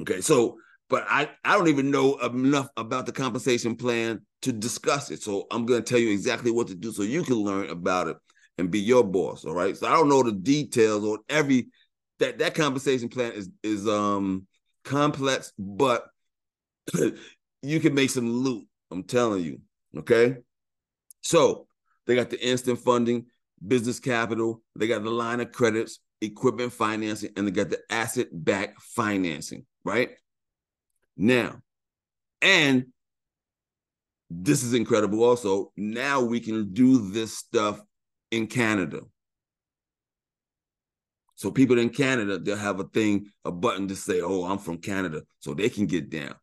[0.00, 0.56] Okay, so
[0.88, 5.22] but I I don't even know enough about the compensation plan to discuss it.
[5.22, 8.08] So I'm going to tell you exactly what to do so you can learn about
[8.08, 8.16] it
[8.58, 9.44] and be your boss.
[9.44, 9.76] All right.
[9.76, 11.68] So I don't know the details on every
[12.18, 14.46] that that compensation plan is is um
[14.84, 16.06] complex, but
[17.62, 18.66] you can make some loot.
[18.90, 19.60] I'm telling you.
[19.98, 20.37] Okay.
[21.22, 21.66] So
[22.06, 23.26] they got the instant funding,
[23.66, 28.29] business capital, they got the line of credits, equipment financing, and they got the asset
[28.33, 30.11] backed financing right?
[31.16, 31.61] Now,
[32.42, 32.87] and
[34.31, 35.72] this is incredible also.
[35.77, 37.81] Now we can do this stuff
[38.31, 39.03] in Canada.
[41.37, 44.79] So people in Canada, they'll have a thing, a button to say, oh, I'm from
[44.79, 45.22] Canada.
[45.40, 46.35] So they can get down.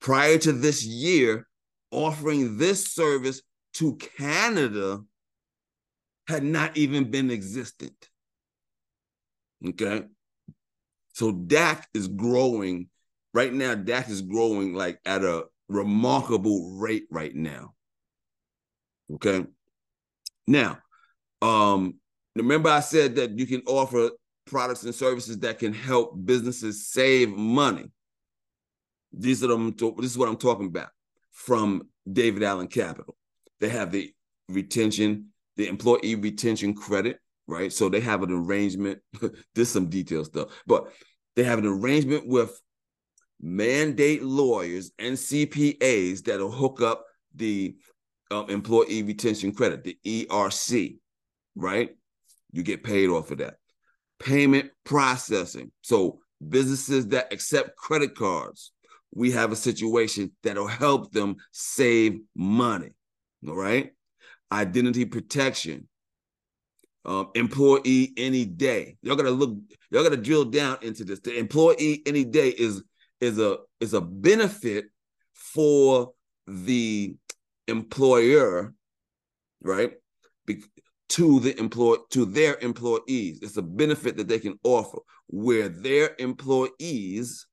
[0.00, 1.46] Prior to this year,
[1.90, 3.42] offering this service
[3.74, 5.00] to Canada
[6.26, 8.08] had not even been existent.
[9.66, 10.04] Okay.
[11.12, 12.88] So DAC is growing
[13.32, 13.74] right now.
[13.74, 17.74] DAC is growing like at a remarkable rate right now.
[19.12, 19.44] Okay.
[20.46, 20.78] Now,
[21.40, 21.94] um,
[22.34, 24.10] remember I said that you can offer
[24.46, 27.90] products and services that can help businesses save money.
[29.12, 29.74] These are them.
[29.98, 30.88] This is what I'm talking about
[31.30, 33.16] from David Allen Capital.
[33.60, 34.12] They have the
[34.48, 37.72] retention, the employee retention credit right?
[37.72, 39.00] So they have an arrangement.
[39.54, 40.92] There's some detail stuff, but
[41.36, 42.60] they have an arrangement with
[43.40, 47.76] mandate lawyers and CPAs that'll hook up the
[48.30, 50.98] um, employee retention credit, the ERC,
[51.54, 51.90] right?
[52.52, 53.56] You get paid off of that.
[54.20, 55.72] Payment processing.
[55.82, 58.72] So businesses that accept credit cards,
[59.12, 62.96] we have a situation that'll help them save money.
[63.46, 63.92] All right.
[64.52, 65.88] Identity protection.
[67.06, 68.96] Um, employee any day.
[69.02, 69.56] Y'all gotta look,
[69.90, 71.20] y'all gotta drill down into this.
[71.20, 72.82] The employee any day is
[73.20, 74.86] is a is a benefit
[75.34, 76.12] for
[76.46, 77.14] the
[77.68, 78.74] employer,
[79.62, 79.92] right?
[80.46, 80.64] Be-
[81.10, 83.40] to the employ to their employees.
[83.42, 87.46] It's a benefit that they can offer where their employees,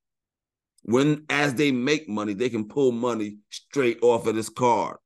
[0.83, 4.97] when as they make money, they can pull money straight off of this card.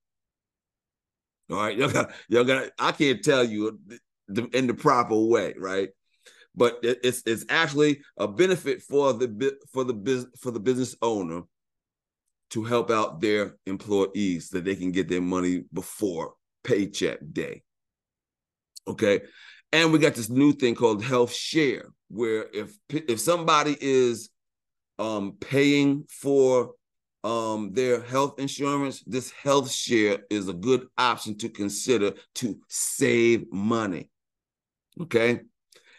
[1.49, 2.71] All right, y'all got y'all got.
[2.79, 3.79] I can't tell you
[4.53, 5.89] in the proper way, right?
[6.55, 11.43] But it's it's actually a benefit for the for the business for the business owner
[12.51, 16.33] to help out their employees that they can get their money before
[16.63, 17.63] paycheck day.
[18.87, 19.21] Okay.
[19.71, 24.29] And we got this new thing called health share, where if if somebody is
[24.99, 26.71] um, paying for
[27.25, 33.51] um, their health insurance, this health share is a good option to consider to save
[33.51, 34.11] money.
[35.01, 35.39] Okay.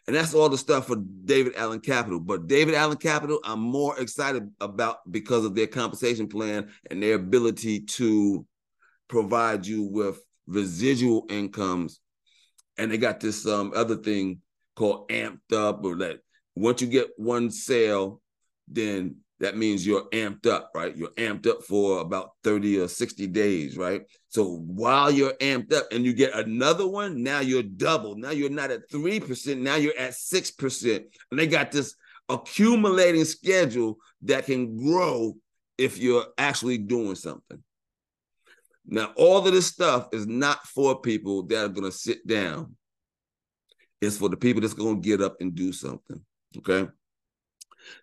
[0.07, 2.21] And that's all the stuff for David Allen Capital.
[2.21, 7.17] But David Allen Capital, I'm more excited about because of their compensation plan and their
[7.17, 8.47] ability to
[9.09, 11.99] provide you with residual incomes.
[12.79, 14.43] And they got this um, other thing
[14.77, 16.21] called amped up, or that
[16.55, 18.21] once you get one sale,
[18.69, 20.97] then that means you're amped up, right?
[20.97, 24.03] You're amped up for about 30 or 60 days, right?
[24.29, 28.17] So while you're amped up and you get another one, now you're double.
[28.17, 31.05] Now you're not at 3%, now you're at 6%.
[31.31, 31.95] And they got this
[32.29, 35.37] accumulating schedule that can grow
[35.77, 37.63] if you're actually doing something.
[38.87, 42.77] Now, all of this stuff is not for people that are going to sit down.
[44.01, 46.21] It's for the people that's going to get up and do something.
[46.59, 46.89] Okay.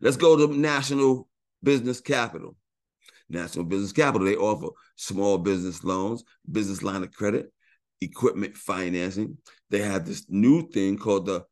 [0.01, 1.27] Let's go to National
[1.61, 2.55] Business Capital.
[3.29, 7.51] National Business Capital, they offer small business loans, business line of credit,
[8.01, 9.37] equipment financing.
[9.69, 11.45] They have this new thing called the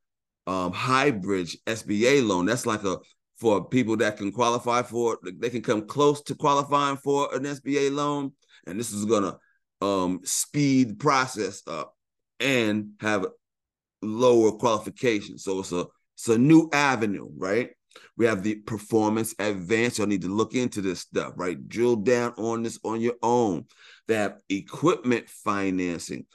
[0.48, 2.46] um, hybrid SBA loan.
[2.46, 2.98] That's like a
[3.38, 5.42] for people that can qualify for it.
[5.42, 8.32] they can come close to qualifying for an SBA loan,
[8.68, 9.38] and this is gonna
[9.82, 11.96] um, speed the process up
[12.40, 13.26] and have
[14.04, 15.44] lower qualifications.
[15.44, 17.72] So it's a it's a new avenue, right?
[18.18, 19.98] We have the performance advance.
[19.98, 21.68] You'll need to look into this stuff, right?
[21.68, 23.66] Drill down on this on your own.
[24.08, 26.26] They have equipment financing.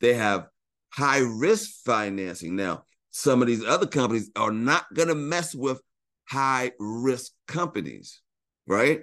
[0.00, 0.48] They have
[0.90, 2.56] high risk financing.
[2.56, 5.80] Now, some of these other companies are not going to mess with
[6.28, 8.20] high risk companies,
[8.66, 9.02] right?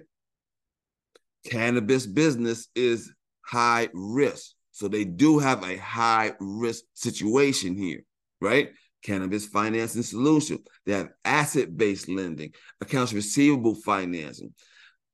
[1.45, 4.51] Cannabis business is high risk.
[4.71, 8.03] So they do have a high risk situation here,
[8.39, 8.71] right?
[9.01, 10.59] Cannabis financing solution.
[10.85, 14.53] They have asset-based lending, accounts receivable financing,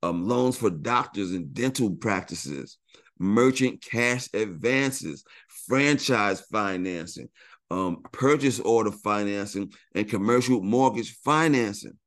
[0.02, 2.78] um, loans for doctors and dental practices,
[3.18, 5.24] merchant cash advances,
[5.66, 7.28] franchise financing,
[7.70, 11.98] um, purchase order financing, and commercial mortgage financing.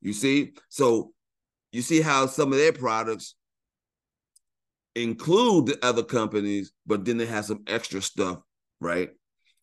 [0.00, 1.12] You see, so
[1.72, 3.34] you see how some of their products
[4.94, 8.38] include the other companies, but then they have some extra stuff,
[8.80, 9.10] right?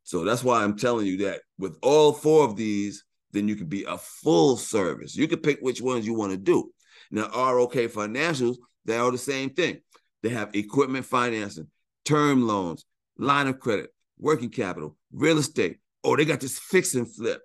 [0.04, 3.68] So that's why I'm telling you that with all four of these, then you can
[3.68, 5.16] be a full service.
[5.16, 6.72] You can pick which ones you want to do.
[7.12, 9.82] Now, ROK Financials, they are the same thing.
[10.24, 11.68] They have equipment financing,
[12.06, 12.86] term loans,
[13.18, 13.90] line of credit,
[14.20, 15.78] working capital, real estate.
[16.04, 17.42] Oh, they got this fix and flip.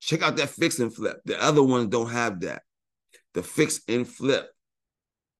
[0.00, 1.20] Check out that fix and flip.
[1.24, 2.62] The other ones don't have that.
[3.34, 4.50] The fix and flip,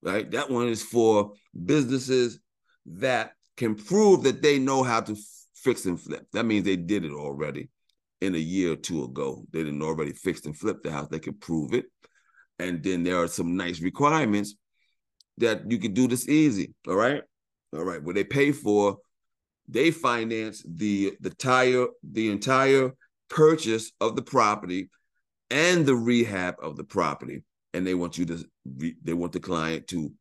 [0.01, 0.29] right?
[0.31, 1.33] That one is for
[1.65, 2.39] businesses
[2.85, 5.15] that can prove that they know how to
[5.63, 6.25] fix and flip.
[6.33, 7.69] That means they did it already
[8.21, 9.45] in a year or two ago.
[9.51, 11.07] They didn't already fix and flip the house.
[11.09, 11.85] They can prove it.
[12.59, 14.55] And then there are some nice requirements
[15.37, 16.73] that you can do this easy.
[16.87, 17.21] All right.
[17.73, 18.01] All right.
[18.01, 18.97] What they pay for,
[19.67, 22.91] they finance the the tire, the entire
[23.29, 24.89] purchase of the property
[25.49, 27.43] and the rehab of the property.
[27.73, 28.45] And they want you to
[29.03, 30.11] they want the client to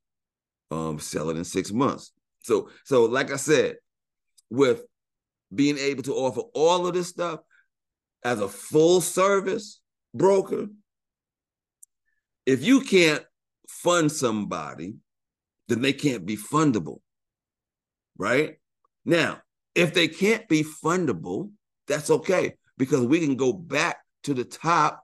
[0.70, 2.12] um sell it in six months.
[2.40, 3.76] So so like I said,
[4.51, 4.82] with
[5.55, 7.40] being able to offer all of this stuff
[8.24, 9.80] as a full service
[10.14, 10.66] broker,
[12.46, 13.24] if you can't
[13.68, 14.94] fund somebody,
[15.68, 17.00] then they can't be fundable.
[18.16, 18.57] Right?
[19.05, 19.40] Now,
[19.74, 21.50] if they can't be fundable,
[21.86, 25.03] that's okay because we can go back to the top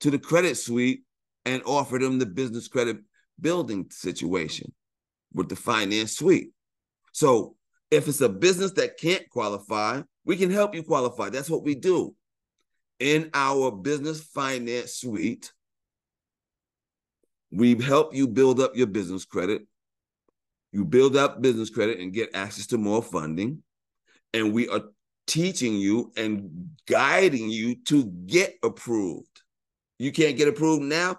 [0.00, 1.02] to the credit suite
[1.44, 2.98] and offer them the business credit
[3.40, 4.72] building situation
[5.32, 6.50] with the finance suite.
[7.12, 7.55] So
[7.90, 11.28] if it's a business that can't qualify, we can help you qualify.
[11.28, 12.14] That's what we do.
[12.98, 15.52] In our business finance suite,
[17.50, 19.62] we help you build up your business credit.
[20.72, 23.62] You build up business credit and get access to more funding.
[24.34, 24.82] And we are
[25.26, 29.42] teaching you and guiding you to get approved.
[29.98, 31.18] You can't get approved now.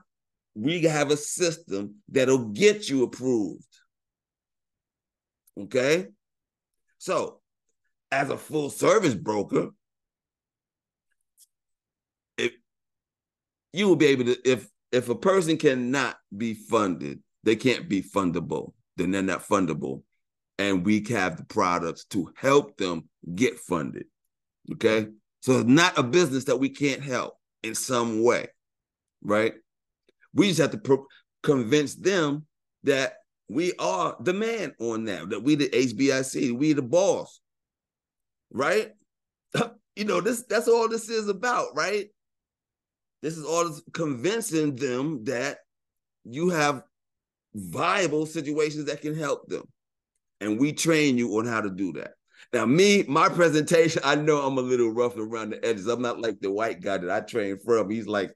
[0.56, 3.64] We have a system that'll get you approved.
[5.60, 6.08] Okay?
[6.98, 7.40] So,
[8.12, 9.70] as a full service broker,
[12.38, 12.54] if
[13.74, 18.02] you will be able to if if a person cannot be funded, they can't be
[18.02, 20.04] fundable, then they're not fundable.
[20.60, 24.06] And we have the products to help them get funded.
[24.74, 25.08] Okay.
[25.42, 28.48] So it's not a business that we can't help in some way,
[29.22, 29.54] right?
[30.34, 31.06] We just have to pro-
[31.44, 32.46] convince them
[32.84, 33.14] that
[33.50, 37.40] we are the man on that, that we the HBIC, we the boss,
[38.52, 38.92] right?
[39.96, 42.08] you know, this that's all this is about, right?
[43.22, 45.60] This is all convincing them that
[46.24, 46.84] you have
[47.56, 49.64] viable situations that can help them.
[50.40, 52.12] And we train you on how to do that.
[52.54, 55.88] Now, me, my presentation, I know I'm a little rough around the edges.
[55.88, 57.90] I'm not like the white guy that I trained from.
[57.90, 58.32] He's like,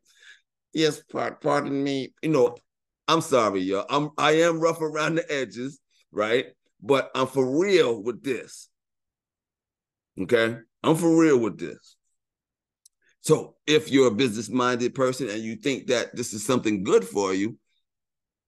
[0.74, 2.14] yes, pardon me.
[2.22, 2.57] You know,
[3.08, 3.86] I'm sorry, y'all.
[3.89, 5.80] I'm I am rough around the edges,
[6.12, 6.47] right?
[6.82, 8.70] But I'm for real with this.
[10.20, 10.58] Okay?
[10.84, 11.95] I'm for real with this.
[13.22, 17.34] So if you're a business-minded person and you think that this is something good for
[17.34, 17.58] you,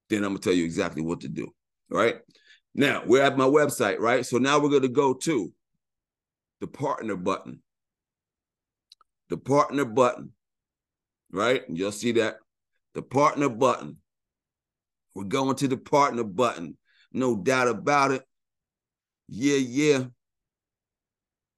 [0.09, 1.53] then I'm gonna tell you exactly what to do.
[1.89, 2.15] Right
[2.73, 4.25] now, we're at my website, right?
[4.25, 5.53] So now we're gonna go to
[6.59, 7.61] the partner button.
[9.29, 10.31] The partner button,
[11.31, 11.63] right?
[11.69, 12.37] You'll see that
[12.93, 13.97] the partner button.
[15.15, 16.77] We're going to the partner button,
[17.11, 18.23] no doubt about it.
[19.27, 20.03] Yeah, yeah.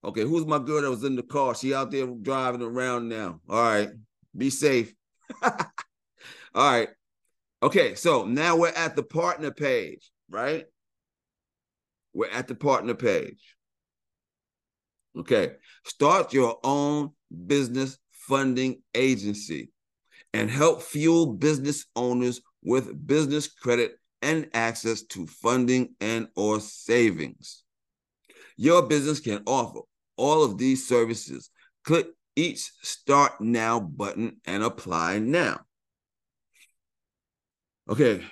[0.04, 1.56] Okay, who's my girl that was in the car?
[1.56, 3.40] She out there driving around now.
[3.50, 3.90] All right,
[4.38, 4.94] be safe.
[5.44, 5.52] All
[6.56, 6.90] right.
[7.64, 10.66] Okay, so now we're at the partner page, right?
[12.14, 13.56] We're at the partner page.
[15.18, 15.54] Okay,
[15.86, 17.12] start your own
[17.48, 19.72] business funding agency
[20.34, 27.64] and help fuel business owners with business credit and access to funding and or savings.
[28.58, 29.82] Your business can offer
[30.18, 31.50] all of these services.
[31.84, 35.62] Click each Start Now button and apply now.
[37.90, 38.24] Okay.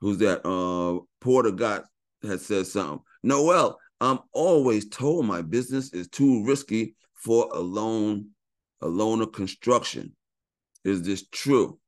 [0.00, 0.46] Who's that?
[0.46, 1.84] Uh, Porter got
[2.22, 3.00] has said something.
[3.22, 8.28] Noel, I'm always told my business is too risky for a loan,
[8.82, 10.14] a loan of construction.
[10.84, 11.78] Is this true?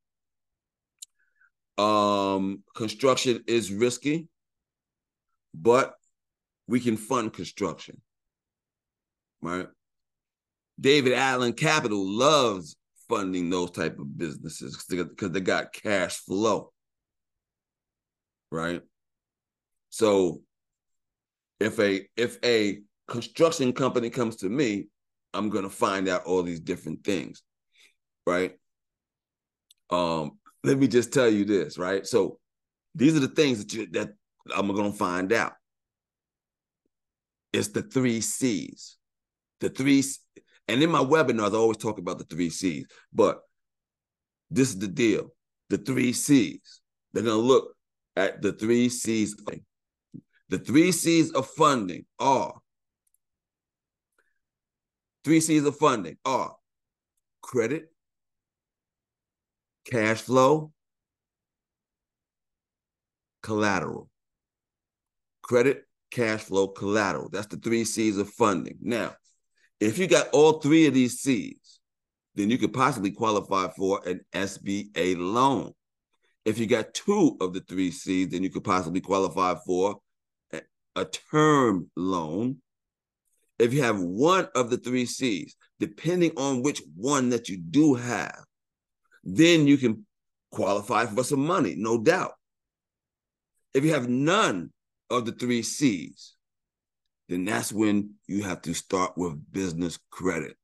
[1.79, 4.26] Um, construction is risky,
[5.55, 5.95] but
[6.66, 8.01] we can fund construction.
[9.41, 9.68] Right?
[10.81, 12.76] David Allen Capital loves
[13.09, 16.72] funding those type of businesses because they got cash flow.
[18.51, 18.83] Right?
[19.91, 20.43] So
[21.61, 24.89] if a if a construction company comes to me,
[25.33, 27.43] I'm gonna find out all these different things.
[28.26, 28.57] Right?
[29.91, 32.06] Um, let me just tell you this, right?
[32.06, 32.38] So
[32.94, 34.11] these are the things that you that
[34.54, 35.52] I'm gonna find out.
[37.52, 38.96] It's the three C's.
[39.61, 40.04] The three,
[40.68, 43.40] and in my webinars, I always talk about the three C's, but
[44.50, 45.32] this is the deal.
[45.68, 46.80] The three C's.
[47.12, 47.74] They're gonna look
[48.16, 49.36] at the three C's.
[50.48, 52.54] The three C's of funding are
[55.24, 56.56] three C's of funding are
[57.42, 57.92] credit,
[59.91, 60.72] cash flow,
[63.43, 64.09] collateral.
[65.43, 67.28] Credit, cash flow, collateral.
[67.30, 68.78] That's the three C's of funding.
[68.80, 69.14] Now,
[69.80, 71.80] if you got all three of these C's,
[72.34, 75.72] then you could possibly qualify for an SBA loan.
[76.45, 79.97] If you got two of the three C's, then you could possibly qualify for
[80.53, 82.57] a, term loan.
[83.59, 87.95] If you have one of the three C's, depending on which one that you do
[87.95, 88.45] have,
[89.37, 90.07] then you can
[90.51, 92.33] qualify for some money, no doubt.
[93.74, 94.72] If you have none
[95.11, 96.35] of the three C's,
[97.29, 100.57] then that's when you have to start with business credit.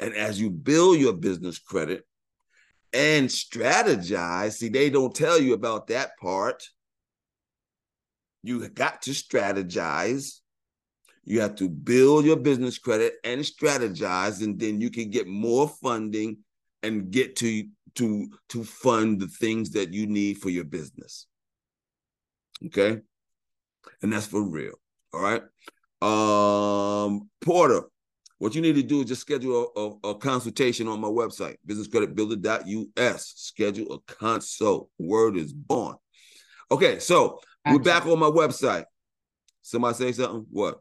[0.00, 2.04] And as you build your business credit
[2.92, 6.64] and strategize, see, they don't tell you about that part.
[8.42, 10.40] You got to strategize.
[11.24, 15.68] You have to build your business credit and strategize, and then you can get more
[15.68, 16.38] funding
[16.84, 17.66] and get to
[17.96, 21.26] to to fund the things that you need for your business.
[22.66, 23.00] Okay?
[24.02, 24.74] And that's for real.
[25.12, 25.42] All right.
[26.02, 27.84] Um Porter,
[28.38, 31.56] what you need to do is just schedule a, a, a consultation on my website,
[31.66, 33.32] businesscreditbuilder.us.
[33.36, 34.90] Schedule a consult.
[34.98, 35.96] Word is born.
[36.70, 38.84] Okay, so we're back on my website.
[39.62, 40.46] Somebody say something?
[40.50, 40.80] What?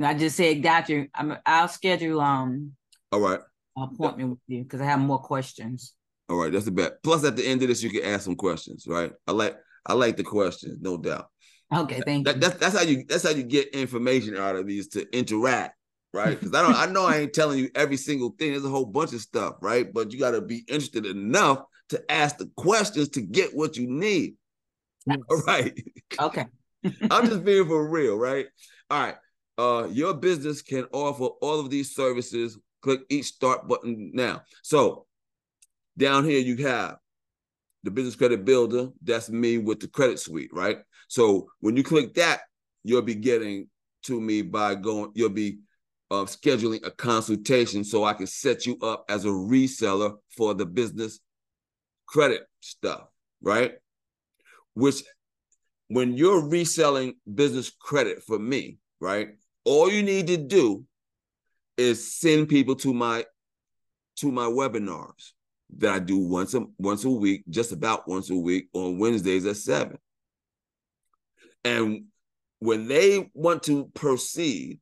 [0.00, 1.08] I just said, got you.
[1.14, 2.72] I'm, I'll schedule um.
[3.12, 3.40] All right.
[3.76, 5.92] Appointment with you because I have more questions.
[6.28, 7.02] All right, that's the bet.
[7.02, 8.86] Plus, at the end of this, you can ask some questions.
[8.88, 9.12] Right?
[9.26, 11.26] I like I like the questions, no doubt.
[11.74, 12.40] Okay, thank that, you.
[12.40, 15.76] That's that's how you that's how you get information out of these to interact,
[16.12, 16.38] right?
[16.38, 18.52] Because I don't I know I ain't telling you every single thing.
[18.52, 19.92] There's a whole bunch of stuff, right?
[19.92, 23.88] But you got to be interested enough to ask the questions to get what you
[23.88, 24.34] need.
[25.10, 25.78] All right.
[26.20, 26.46] Okay.
[27.10, 28.46] I'm just being for real, right?
[28.90, 29.14] All right.
[29.58, 32.58] Uh, your business can offer all of these services.
[32.86, 34.42] Click each start button now.
[34.62, 35.06] So
[35.98, 36.98] down here you have
[37.82, 38.90] the business credit builder.
[39.02, 40.78] That's me with the credit suite, right?
[41.08, 42.42] So when you click that,
[42.84, 43.68] you'll be getting
[44.04, 45.10] to me by going.
[45.16, 45.58] You'll be
[46.12, 50.64] uh, scheduling a consultation so I can set you up as a reseller for the
[50.64, 51.18] business
[52.06, 53.08] credit stuff,
[53.42, 53.72] right?
[54.74, 55.02] Which
[55.88, 59.30] when you're reselling business credit for me, right?
[59.64, 60.84] All you need to do
[61.76, 63.24] is send people to my
[64.16, 65.32] to my webinars
[65.78, 69.46] that I do once a once a week, just about once a week on Wednesdays
[69.46, 69.98] at seven.
[71.64, 72.04] And
[72.60, 74.80] when they want to proceed,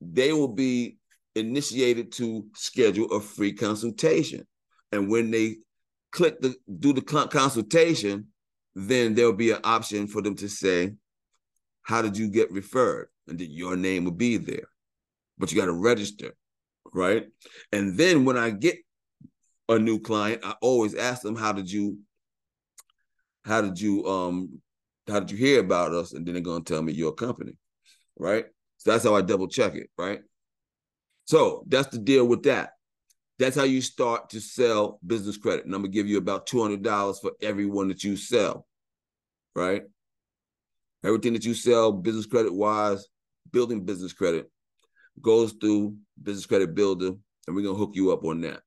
[0.00, 0.98] they will be
[1.34, 4.46] initiated to schedule a free consultation.
[4.92, 5.56] And when they
[6.12, 8.28] click the do the consultation,
[8.74, 10.94] then there'll be an option for them to say,
[11.82, 13.08] How did you get referred?
[13.28, 14.69] And your name will be there.
[15.40, 16.36] But you got to register,
[16.92, 17.26] right?
[17.72, 18.76] And then when I get
[19.70, 21.98] a new client, I always ask them, How did you
[23.44, 24.60] how did you um
[25.08, 26.12] how did you hear about us?
[26.12, 27.52] And then they're gonna tell me your company,
[28.18, 28.44] right?
[28.78, 30.20] So that's how I double check it, right?
[31.24, 32.72] So that's the deal with that.
[33.38, 35.64] That's how you start to sell business credit.
[35.64, 38.66] And I'm gonna give you about $200 for everyone that you sell,
[39.54, 39.82] right?
[41.02, 43.06] Everything that you sell, business credit wise,
[43.50, 44.50] building business credit,
[45.20, 47.12] goes through Business Credit Builder,
[47.46, 48.60] and we're gonna hook you up on that.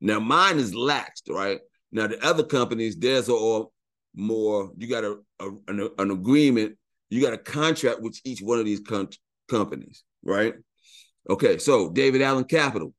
[0.00, 1.60] Now, mine is laxed, right?
[1.92, 3.72] Now, the other companies, theirs are all
[4.14, 4.70] more.
[4.76, 6.76] You got a, a an, an, agreement.
[7.10, 9.08] You got a contract with each one of these com-
[9.48, 10.54] companies, right?
[11.28, 12.92] Okay, so David Allen Capital,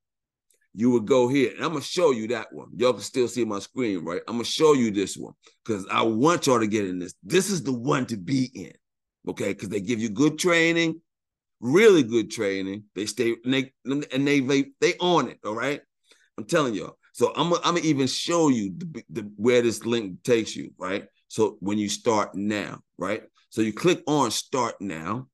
[0.74, 1.52] you would go here.
[1.52, 2.70] And I'm gonna show you that one.
[2.76, 4.22] Y'all can still see my screen, right?
[4.28, 5.34] I'm gonna show you this one
[5.64, 7.14] because I want y'all to get in this.
[7.24, 8.74] This is the one to be in,
[9.30, 9.54] okay?
[9.54, 11.02] Because they give you good training,
[11.66, 12.84] really good training.
[12.96, 15.40] They stay and they and they they, they on it.
[15.46, 15.82] All right,
[16.38, 16.98] I'm telling y'all.
[17.14, 21.06] So I'm gonna, even show you the, the where this link takes you, right?
[21.28, 23.24] So when you start now, right?
[23.50, 25.28] So you click on start now,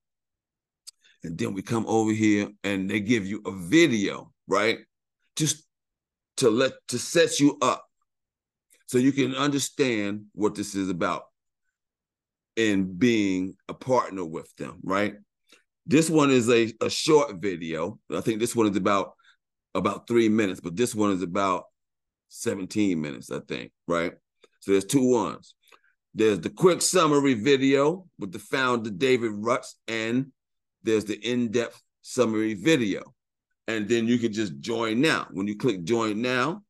[1.23, 4.79] and then we come over here and they give you a video, right?
[5.35, 5.63] just
[6.37, 7.85] to let to set you up
[8.87, 11.23] so you can understand what this is about
[12.55, 15.15] in being a partner with them, right?
[15.91, 17.99] This one is a, a short video.
[18.09, 19.13] I think this one is about
[19.75, 21.65] about three minutes, but this one is about
[22.29, 24.13] 17 minutes, I think, right?
[24.61, 25.55] So there's two ones.
[26.13, 30.31] There's the quick summary video with the founder David Rutz, and
[30.83, 33.03] there's the in-depth summary video
[33.67, 35.27] and then you can just join now.
[35.31, 36.63] When you click join now,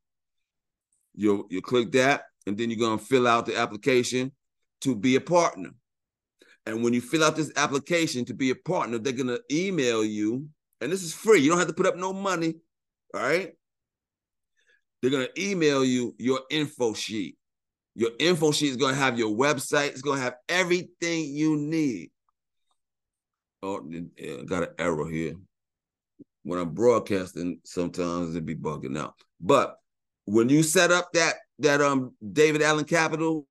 [1.16, 4.32] you'll you click that, and then you're gonna fill out the application
[4.82, 5.72] to be a partner.
[6.66, 10.48] And when you fill out this application to be a partner, they're gonna email you,
[10.80, 11.40] and this is free.
[11.40, 12.56] You don't have to put up no money.
[13.14, 13.54] All right.
[15.02, 17.38] They're gonna email you your info sheet.
[17.96, 19.90] Your info sheet is gonna have your website.
[19.90, 22.12] It's gonna have everything you need.
[23.64, 23.82] Oh,
[24.20, 25.36] I got an error here
[26.44, 29.16] when I'm broadcasting, sometimes it be bugging out.
[29.40, 29.78] But
[30.26, 33.48] when you set up that that um David Allen Capital,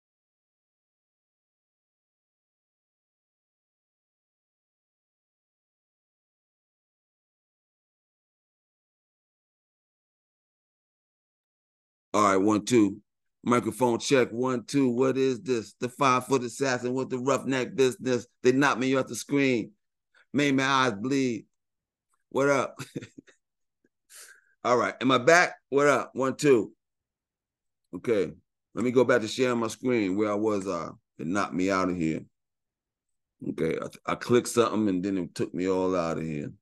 [12.12, 13.00] All right, one, two.
[13.42, 14.90] Microphone check, one, two.
[14.90, 15.74] What is this?
[15.80, 18.26] The five foot assassin with the roughneck business.
[18.42, 19.72] They knocked me off the screen,
[20.32, 21.46] made my eyes bleed.
[22.30, 22.78] What up?
[24.64, 24.94] All right.
[25.00, 25.54] Am I back?
[25.70, 26.10] What up?
[26.12, 26.72] One, two.
[27.96, 28.30] Okay.
[28.74, 30.66] Let me go back to sharing my screen where I was.
[30.66, 32.20] Uh, it knocked me out of here.
[33.48, 33.78] Okay.
[33.80, 36.52] I, I clicked something and then it took me all out of here.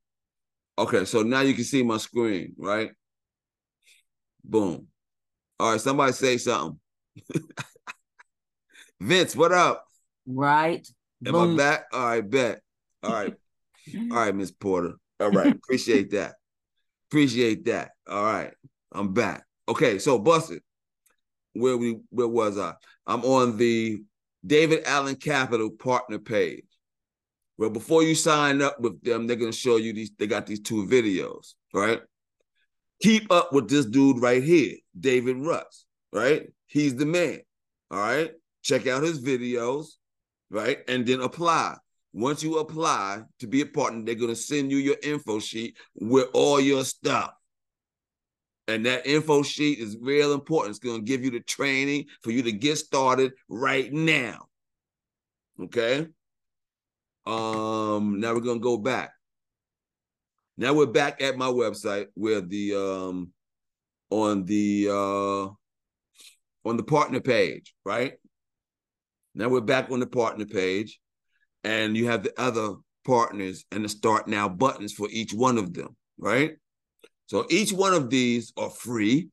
[0.78, 1.04] Okay.
[1.04, 2.92] So now you can see my screen, right?
[4.44, 4.86] Boom.
[5.60, 6.78] All right, somebody say something.
[9.00, 9.84] Vince, what up?
[10.26, 10.86] Right.
[11.26, 11.54] Am Boom.
[11.54, 11.86] I back?
[11.92, 12.60] All right, bet.
[13.02, 13.34] All right.
[14.12, 14.94] All right, Miss Porter.
[15.18, 15.54] All right.
[15.54, 16.34] Appreciate that.
[17.10, 17.90] Appreciate that.
[18.08, 18.52] All right.
[18.92, 19.44] I'm back.
[19.68, 20.62] Okay, so busted.
[21.54, 22.74] Where we where was I?
[23.06, 24.02] I'm on the
[24.46, 26.64] David Allen Capital partner page.
[27.56, 30.12] Well, before you sign up with them, they're gonna show you these.
[30.16, 32.00] They got these two videos, right?
[33.02, 36.48] Keep up with this dude right here, David Rutz, right?
[36.66, 37.40] He's the man.
[37.90, 38.32] All right.
[38.62, 39.86] Check out his videos,
[40.50, 40.78] right?
[40.88, 41.76] And then apply.
[42.12, 45.76] Once you apply to be a partner, they're going to send you your info sheet
[45.94, 47.32] with all your stuff.
[48.66, 50.70] And that info sheet is real important.
[50.70, 54.46] It's going to give you the training for you to get started right now.
[55.60, 56.08] Okay.
[57.28, 59.12] Um, now we're gonna go back.
[60.60, 63.32] Now we're back at my website where the um
[64.10, 65.44] on the uh
[66.68, 68.14] on the partner page, right?
[69.36, 70.98] Now we're back on the partner page,
[71.62, 72.74] and you have the other
[73.06, 76.56] partners and the start now buttons for each one of them, right?
[77.26, 79.28] So each one of these are free.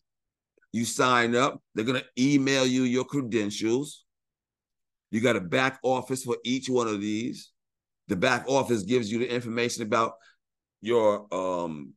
[0.73, 4.05] You sign up, they're going to email you your credentials.
[5.09, 7.51] You got a back office for each one of these.
[8.09, 10.13] The back office gives you the information about
[10.81, 11.93] your um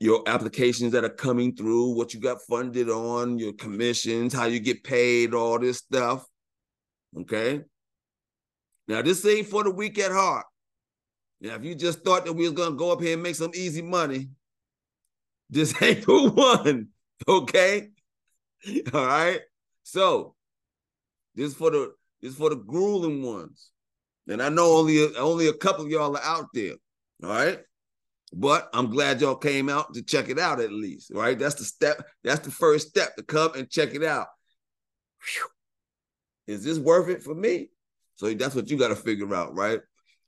[0.00, 4.58] your applications that are coming through, what you got funded on, your commissions, how you
[4.58, 6.26] get paid, all this stuff.
[7.16, 7.62] Okay.
[8.88, 10.46] Now, this ain't for the weak at heart.
[11.40, 13.52] Now, if you just thought that we was gonna go up here and make some
[13.54, 14.28] easy money,
[15.48, 16.88] this ain't the one.
[17.28, 17.90] Okay.
[18.92, 19.40] All right.
[19.84, 20.34] So
[21.34, 23.70] this for the this for the grueling ones.
[24.28, 26.74] And I know only a, only a couple of y'all are out there.
[27.22, 27.60] All right.
[28.32, 31.10] But I'm glad y'all came out to check it out at least.
[31.14, 31.38] Right.
[31.38, 32.06] That's the step.
[32.24, 34.28] That's the first step to come and check it out.
[35.24, 35.48] Whew
[36.46, 37.68] is this worth it for me?
[38.16, 39.80] So that's what you got to figure out, right?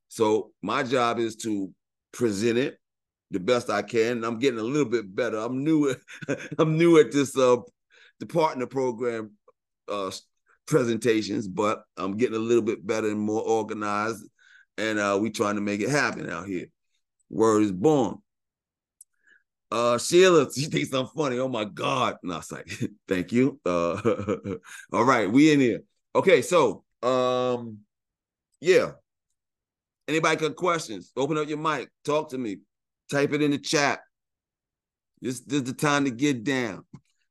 [0.09, 1.71] So my job is to
[2.13, 2.79] present it
[3.31, 4.19] the best I can.
[4.19, 5.39] And I'm getting a little bit better.
[5.39, 5.95] I'm new.
[6.59, 7.57] I'm new at this uh
[8.21, 9.33] the partner program
[9.89, 10.11] uh
[10.67, 14.25] presentations, but I'm getting a little bit better and more organized.
[14.79, 16.67] And uh we trying to make it happen out here.
[17.31, 18.19] Word is born.
[19.71, 21.39] Uh, Sheila, she thinks I'm funny.
[21.39, 22.17] Oh my God.
[22.23, 22.71] No, it's like,
[23.09, 23.61] thank you.
[23.67, 24.01] Uh,
[24.93, 25.81] all right, we in here.
[26.15, 27.79] Okay, so um,
[28.61, 28.93] yeah.
[30.07, 31.13] Anybody got questions?
[31.17, 31.89] Open up your mic.
[32.05, 32.59] Talk to me.
[33.11, 34.01] Type it in the chat.
[35.21, 36.85] This, this is the time to get down.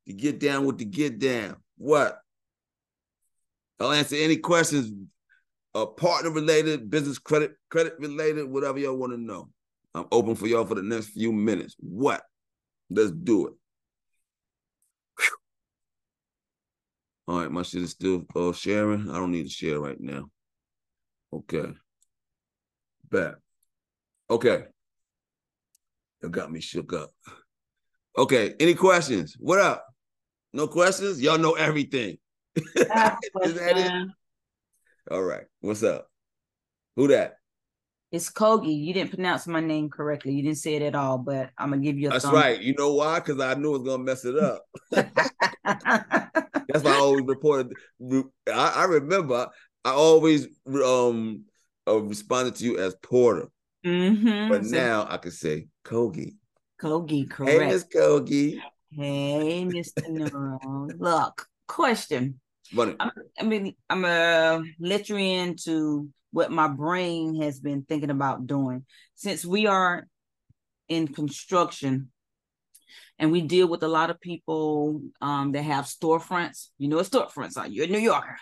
[0.06, 1.56] To get down with the get down.
[1.78, 2.18] What?
[3.80, 4.92] I'll answer any questions,
[5.74, 9.48] uh, partner related, business credit, credit related, whatever y'all want to know.
[9.94, 11.76] I'm open for y'all for the next few minutes.
[11.78, 12.22] What?
[12.90, 13.54] Let's do it.
[17.26, 19.08] All right, my shit is still uh, sharing.
[19.08, 20.28] I don't need to share right now.
[21.32, 21.72] Okay.
[23.10, 23.36] Bet.
[24.28, 24.64] Okay.
[26.22, 27.12] You got me shook up.
[28.18, 28.54] Okay.
[28.60, 29.36] Any questions?
[29.38, 29.86] What up?
[30.52, 31.20] No questions?
[31.20, 32.18] Y'all know everything.
[32.56, 33.18] is that
[33.76, 34.08] it?
[35.10, 35.44] All right.
[35.60, 36.08] What's up?
[36.96, 37.36] Who that?
[38.12, 38.84] It's Kogi.
[38.84, 40.32] You didn't pronounce my name correctly.
[40.32, 42.60] You didn't say it at all, but I'm gonna give you a That's right.
[42.60, 43.18] You know why?
[43.20, 44.64] Because I knew it was gonna mess it up.
[46.68, 47.72] That's why I always reported.
[48.52, 49.48] I, I remember
[49.84, 51.44] I always um
[51.86, 53.48] uh, responded to you as Porter.
[53.84, 54.48] Mm-hmm.
[54.48, 56.36] But so, now I can say Kogi.
[56.80, 57.60] Kogi, correct.
[57.60, 58.60] Hey, Miss Kogi.
[58.90, 60.08] Hey, Mr.
[60.08, 60.88] Neuro.
[60.98, 62.40] Look, question.
[62.74, 62.94] Funny.
[62.98, 68.44] I'm, I mean, I'm gonna let you into what my brain has been thinking about
[68.44, 68.84] doing.
[69.14, 70.08] Since we are
[70.88, 72.10] in construction
[73.20, 77.06] and we deal with a lot of people um, that have storefronts, you know what
[77.06, 78.36] storefronts are, you're a New Yorker.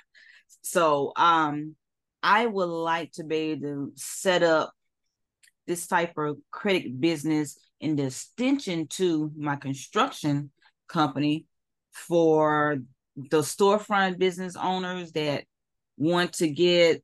[0.62, 1.76] So um,
[2.22, 4.72] I would like to be able to set up
[5.66, 10.51] this type of credit business in extension to my construction
[10.88, 11.45] company
[11.93, 12.78] for
[13.16, 15.45] the storefront business owners that
[15.99, 17.03] want to get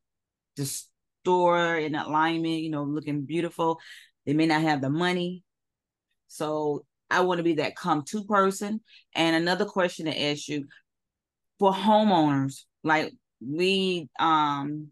[0.65, 3.79] store in alignment, you know, looking beautiful.
[4.25, 5.43] They may not have the money.
[6.27, 8.81] So I want to be that come to person.
[9.15, 10.67] And another question to ask you
[11.57, 14.89] for homeowners, like we um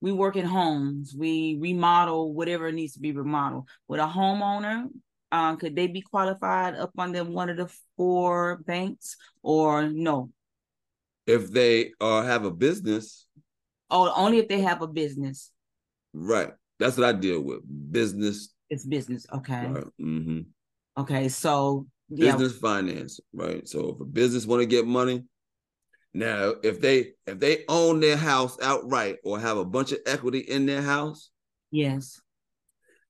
[0.00, 3.68] we work in homes, we remodel whatever needs to be remodeled.
[3.88, 4.88] With a homeowner,
[5.32, 10.30] um, could they be qualified up under one of the four banks or no?
[11.26, 13.23] If they uh, have a business,
[13.94, 15.52] Oh, only if they have a business.
[16.12, 16.50] Right.
[16.80, 17.60] That's what I deal with.
[17.92, 18.52] Business.
[18.68, 19.24] It's business.
[19.32, 19.66] Okay.
[19.66, 19.84] Right.
[20.00, 20.40] Mm-hmm.
[20.98, 21.28] Okay.
[21.28, 22.60] So business yeah.
[22.60, 23.66] finance, right?
[23.68, 25.22] So if a business want to get money,
[26.12, 30.40] now if they if they own their house outright or have a bunch of equity
[30.40, 31.30] in their house,
[31.70, 32.20] yes,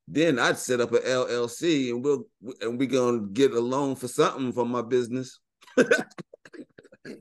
[0.06, 2.26] then I'd set up an LLC and we'll
[2.60, 5.40] and we gonna get a loan for something from my business.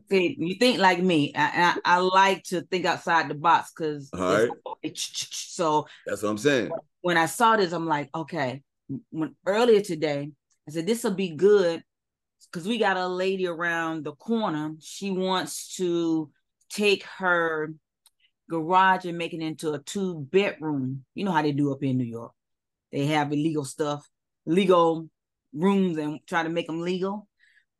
[0.09, 1.33] See, you think like me.
[1.35, 4.49] I, I, I like to think outside the box because right.
[4.95, 6.71] so that's what I'm saying.
[7.01, 8.61] When I saw this, I'm like, okay.
[9.09, 10.31] When earlier today,
[10.67, 11.83] I said this will be good
[12.51, 14.73] because we got a lady around the corner.
[14.79, 16.31] She wants to
[16.69, 17.73] take her
[18.49, 21.03] garage and make it into a two bedroom.
[21.13, 22.31] You know how they do up in New York.
[22.91, 24.07] They have illegal stuff,
[24.45, 25.09] legal
[25.51, 27.27] rooms, and try to make them legal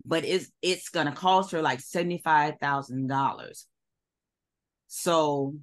[0.06, 3.68] but it's it's gonna cost her like seventy five thousand dollars.
[4.88, 5.56] So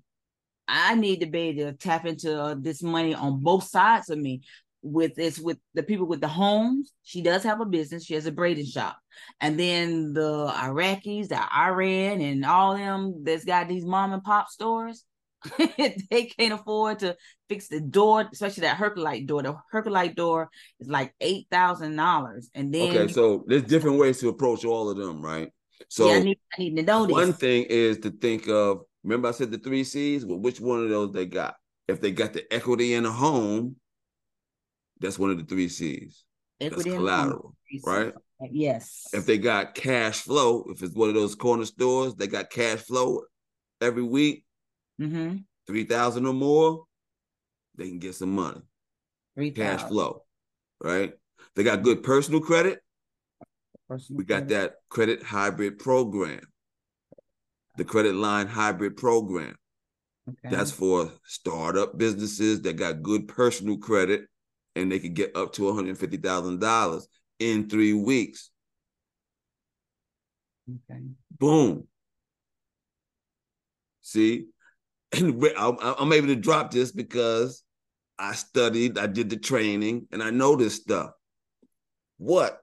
[0.67, 4.19] I need to be able to tap into uh, this money on both sides of
[4.19, 4.43] me.
[4.83, 8.07] With this, with the people with the homes, she does have a business.
[8.07, 8.97] She has a braiding shop,
[9.39, 14.49] and then the Iraqis, the Iran, and all them that's got these mom and pop
[14.49, 15.05] stores.
[16.11, 17.17] they can't afford to
[17.49, 19.43] fix the door, especially that Herculite door.
[19.43, 23.13] The Herculite door is like eight thousand dollars, and then okay.
[23.13, 25.51] So there's different ways to approach all of them, right?
[25.89, 27.13] So yeah, I need, I need to know this.
[27.13, 28.83] One thing is to think of.
[29.03, 30.27] Remember, I said the three C's.
[30.27, 31.57] Well, which one of those they got?
[31.89, 33.77] If they got the equity in a home,
[35.01, 36.25] that's one of the three C's.
[36.61, 38.13] Equity that's collateral, right?
[38.51, 39.09] Yes.
[39.13, 42.81] If they got cash flow, if it's one of those corner stores, they got cash
[42.81, 43.23] flow
[43.81, 44.45] every week
[45.01, 45.37] mm-hmm.
[45.67, 46.85] three thousand or more,
[47.77, 48.61] they can get some money.
[49.37, 50.25] 3, cash flow,
[50.83, 51.13] right?
[51.55, 52.81] They got good personal credit.
[53.89, 54.49] Personal we got credit.
[54.51, 56.41] that credit hybrid program,
[57.77, 59.57] the credit line hybrid program.
[60.29, 60.55] Okay.
[60.55, 64.27] That's for startup businesses that got good personal credit
[64.77, 67.03] and they could get up to $150,000
[67.41, 68.51] in three weeks.
[70.69, 71.01] Okay.
[71.39, 71.89] Boom.
[74.03, 74.47] See,
[75.13, 77.63] and I'm able to drop this because
[78.19, 81.11] I studied, I did the training, and I know this stuff.
[82.19, 82.59] What?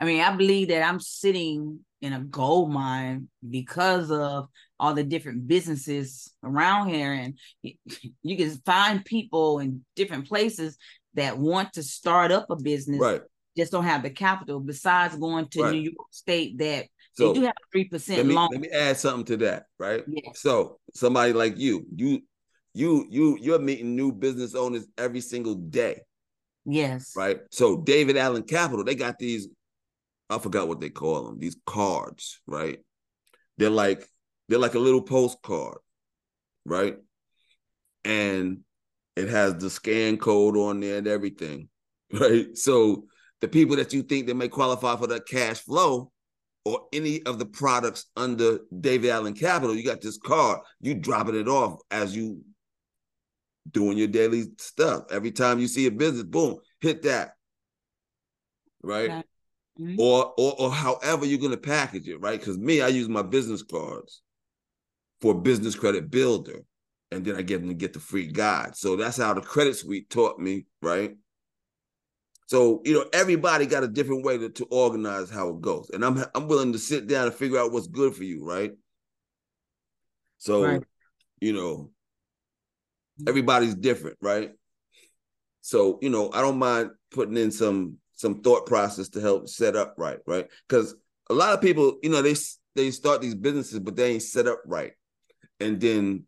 [0.00, 5.04] I mean, I believe that I'm sitting in a gold mine because of all the
[5.04, 7.38] different businesses around here, and
[8.22, 10.78] you can find people in different places
[11.14, 13.22] that want to start up a business, right?
[13.56, 14.60] Just don't have the capital.
[14.60, 15.72] Besides going to right.
[15.72, 18.48] New York State, that so they do have three percent loan.
[18.52, 20.04] Let me add something to that, right?
[20.06, 20.30] Yeah.
[20.34, 22.22] So somebody like you, you,
[22.74, 26.02] you, you, you're meeting new business owners every single day.
[26.64, 27.14] Yes.
[27.16, 27.40] Right.
[27.50, 29.48] So David Allen Capital, they got these.
[30.28, 31.38] I forgot what they call them.
[31.38, 32.78] These cards, right?
[33.58, 34.08] They're like
[34.48, 35.78] they're like a little postcard,
[36.64, 36.96] right?
[38.04, 38.60] And
[39.16, 41.68] it has the scan code on there and everything,
[42.12, 42.56] right?
[42.56, 43.06] So
[43.40, 46.12] the people that you think that may qualify for that cash flow,
[46.64, 51.36] or any of the products under David Allen Capital, you got this card, you dropping
[51.36, 52.42] it off as you
[53.70, 55.04] doing your daily stuff.
[55.10, 57.32] Every time you see a business, boom, hit that.
[58.82, 59.10] Right?
[59.10, 59.96] Mm-hmm.
[59.98, 62.38] Or, or or however you're gonna package it, right?
[62.38, 64.22] Because me, I use my business cards
[65.20, 66.60] for business credit builder,
[67.10, 68.76] and then I get them to get the free guide.
[68.76, 71.16] So that's how the credit suite taught me, right?
[72.50, 76.04] So you know, everybody got a different way to, to organize how it goes, and
[76.04, 78.72] I'm I'm willing to sit down and figure out what's good for you, right?
[80.38, 80.82] So, right.
[81.40, 81.92] you know,
[83.28, 84.50] everybody's different, right?
[85.60, 89.76] So you know, I don't mind putting in some some thought process to help set
[89.76, 90.48] up right, right?
[90.68, 90.96] Because
[91.30, 92.34] a lot of people, you know, they
[92.74, 94.94] they start these businesses, but they ain't set up right,
[95.60, 96.24] and then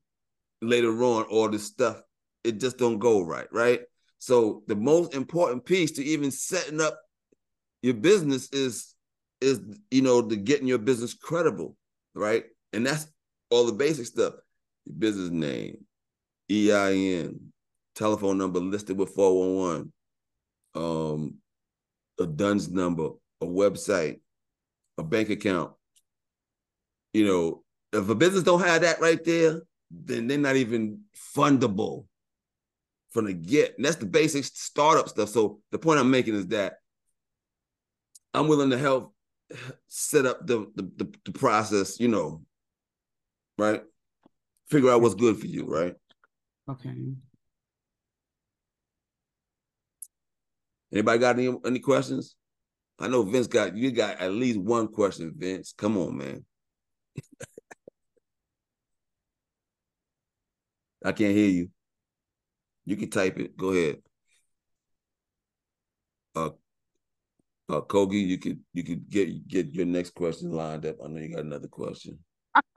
[0.61, 2.01] later on, all this stuff
[2.45, 3.81] it just don't go right, right?
[4.23, 6.97] So the most important piece to even setting up
[7.83, 8.95] your business is
[9.41, 9.61] is
[9.91, 11.75] you know the getting your business credible,
[12.15, 12.45] right?
[12.73, 13.09] And that's
[13.51, 14.35] all the basic stuff.
[14.85, 15.85] Your business name,
[16.49, 17.53] EIN,
[17.97, 19.93] telephone number listed with 411,
[20.77, 21.39] um,
[22.21, 23.09] a DUNS number,
[23.41, 24.21] a website,
[24.99, 25.73] a bank account.
[27.13, 31.01] You know, if a business don't have that right there, then they're not even
[31.35, 32.05] fundable
[33.13, 33.77] from the get.
[33.77, 35.29] And that's the basic startup stuff.
[35.29, 36.75] So the point I'm making is that
[38.35, 39.15] I'm willing to help
[39.89, 42.43] set up the the, the, the process, you know,
[43.59, 43.83] right?
[44.71, 45.95] Figure out what's good for you, right?
[46.69, 46.95] Okay.
[50.93, 52.37] Anybody got any any questions?
[52.99, 55.75] I know Vince got you got at least one question, Vince.
[55.77, 56.45] Come on, man.
[61.05, 61.69] I can't hear you.
[62.85, 63.57] You can type it.
[63.57, 63.97] Go ahead.
[66.35, 66.51] Uh,
[67.69, 70.97] Uh, Kogi, you could you could get get your next question lined up.
[71.03, 72.19] I know you got another question.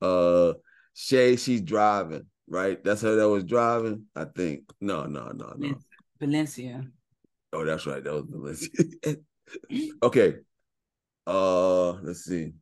[0.00, 0.52] uh
[0.94, 2.82] Shay, she's driving, right?
[2.82, 4.72] That's her that was driving, I think.
[4.80, 5.74] No, no, no, no.
[6.18, 6.86] Valencia.
[7.52, 8.02] Oh, that's right.
[8.02, 8.70] That was Valencia.
[10.02, 10.36] okay.
[11.26, 12.52] Uh let's see.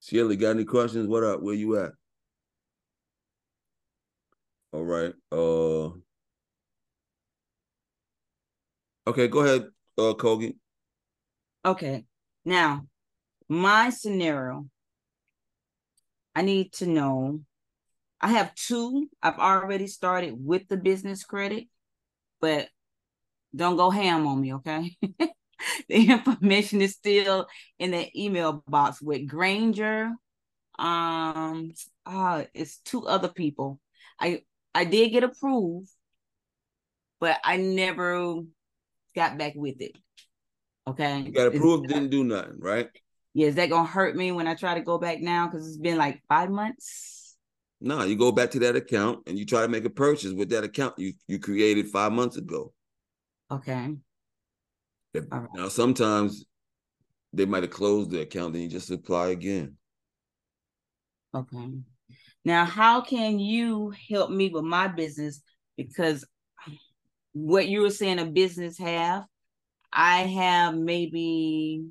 [0.00, 1.08] Sheila, got any questions?
[1.08, 1.42] What up?
[1.42, 1.92] Where you at?
[4.72, 5.14] All right.
[5.32, 5.90] Uh
[9.06, 9.62] Okay, go ahead,
[9.96, 10.56] uh Kogi.
[11.64, 12.04] Okay.
[12.44, 12.86] Now,
[13.48, 14.68] my scenario,
[16.34, 17.40] I need to know.
[18.20, 19.08] I have two.
[19.22, 21.64] I've already started with the business credit,
[22.40, 22.68] but
[23.54, 24.96] don't go ham on me, okay?
[25.88, 27.46] the information is still
[27.78, 30.12] in the email box with Granger.
[30.78, 31.72] Um,
[32.06, 33.80] uh, it's two other people.
[34.20, 34.42] I
[34.74, 35.90] I did get approved,
[37.20, 38.42] but I never
[39.14, 39.96] got back with it.
[40.86, 41.20] Okay.
[41.20, 42.88] You got approved, didn't do nothing, right?
[43.34, 45.46] Yeah, is that gonna hurt me when I try to go back now?
[45.46, 47.36] Because it's been like five months.
[47.80, 50.50] No, you go back to that account and you try to make a purchase with
[50.50, 52.72] that account you you created five months ago.
[53.50, 53.96] Okay.
[55.30, 55.48] Right.
[55.54, 56.44] Now sometimes
[57.32, 59.76] they might have closed the account, then you just apply again.
[61.34, 61.72] Okay.
[62.44, 65.42] Now, how can you help me with my business?
[65.76, 66.24] Because
[67.32, 69.24] what you were saying a business have,
[69.92, 71.84] I have maybe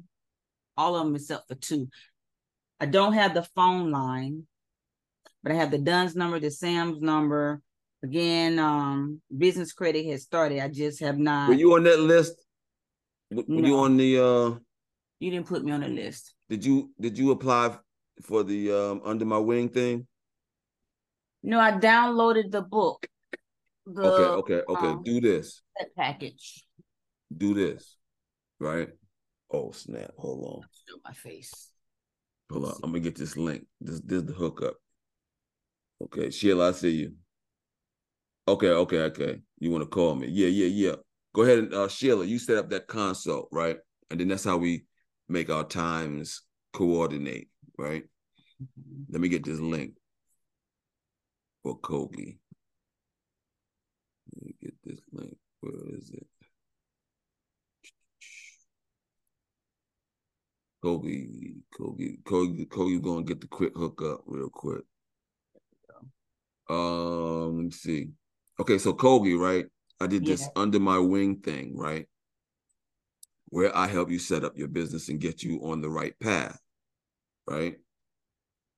[0.75, 1.89] all of them except for two.
[2.79, 4.43] I don't have the phone line,
[5.43, 7.61] but I have the DUNS number, the Sam's number.
[8.03, 10.59] Again, um, business credit has started.
[10.59, 11.49] I just have not.
[11.49, 12.33] Were you on that list?
[13.31, 13.67] Were no.
[13.67, 14.19] you on the?
[14.19, 14.59] uh
[15.19, 16.33] You didn't put me on the list.
[16.49, 16.91] Did you?
[16.99, 17.77] Did you apply
[18.23, 20.07] for the um under my wing thing?
[21.43, 23.07] No, I downloaded the book.
[23.85, 24.87] The, okay, okay, okay.
[24.87, 25.61] Um, Do this.
[25.95, 26.63] Package.
[27.35, 27.95] Do this,
[28.59, 28.89] right?
[29.51, 30.11] Oh snap!
[30.17, 30.67] Hold on.
[30.71, 31.71] Still my face.
[32.51, 32.73] Hold on.
[32.83, 33.65] I'm gonna get this link.
[33.79, 34.75] This this is the hookup.
[36.01, 37.13] Okay, Sheila, I see you.
[38.47, 39.41] Okay, okay, okay.
[39.59, 40.27] You want to call me?
[40.27, 40.95] Yeah, yeah, yeah.
[41.37, 43.77] Go ahead and uh, Sheila, you set up that consult, right?
[44.09, 44.85] And then that's how we
[45.29, 46.41] make our times
[46.73, 48.05] coordinate, right?
[48.59, 49.03] Mm-hmm.
[49.13, 49.93] Let me get this link
[51.61, 52.39] for Kogi.
[54.33, 55.37] Let me get this link.
[55.59, 56.25] Where is it?
[60.81, 61.27] Kobe,
[61.77, 64.81] Kobe, Kobe, Kobe gonna get the quick hookup real quick.
[66.67, 68.09] Um, let me see.
[68.59, 69.67] Okay, so Kobe, right?
[69.99, 70.61] I did this yeah.
[70.61, 72.05] under my wing thing, right?
[73.49, 76.59] Where I help you set up your business and get you on the right path,
[77.47, 77.77] right?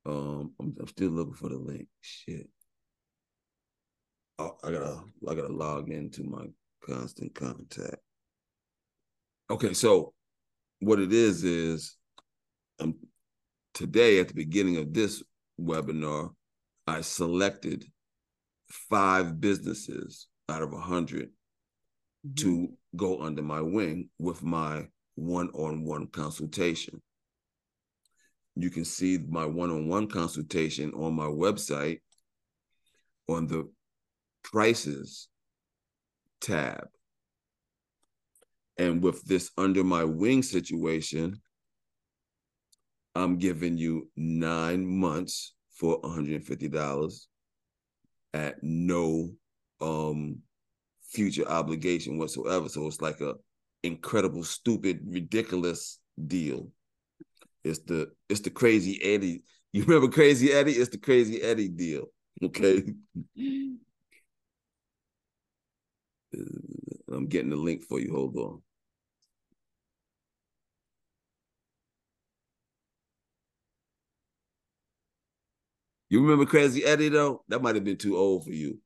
[0.05, 1.87] Um, I'm, I'm still looking for the link.
[2.01, 2.47] Shit.
[4.37, 6.45] Oh, I gotta, I gotta log into my
[6.85, 7.97] constant contact.
[9.51, 10.13] Okay, so
[10.79, 11.97] what it is is
[12.79, 12.95] um,
[13.73, 15.21] today at the beginning of this
[15.59, 16.29] webinar,
[16.87, 17.85] I selected
[18.69, 22.33] five businesses out of a 100 mm-hmm.
[22.35, 27.01] to go under my wing with my one-on-one consultation.
[28.55, 31.99] You can see my one-on-one consultation on my website
[33.27, 33.69] on the
[34.43, 35.27] prices
[36.41, 36.87] tab.
[38.77, 41.41] And with this under my wing situation,
[43.15, 47.27] I'm giving you nine months for $150
[48.33, 49.31] at no
[49.81, 50.39] um
[51.03, 52.69] future obligation whatsoever.
[52.69, 53.35] So it's like a
[53.83, 56.69] incredible, stupid, ridiculous deal.
[57.63, 59.43] It's the it's the crazy Eddie.
[59.73, 60.73] You remember Crazy Eddie?
[60.73, 62.07] It's the Crazy Eddie deal.
[62.43, 62.83] Okay.
[67.11, 68.11] I'm getting the link for you.
[68.13, 68.61] Hold on.
[76.09, 77.43] You remember Crazy Eddie though?
[77.49, 78.79] That might have been too old for you.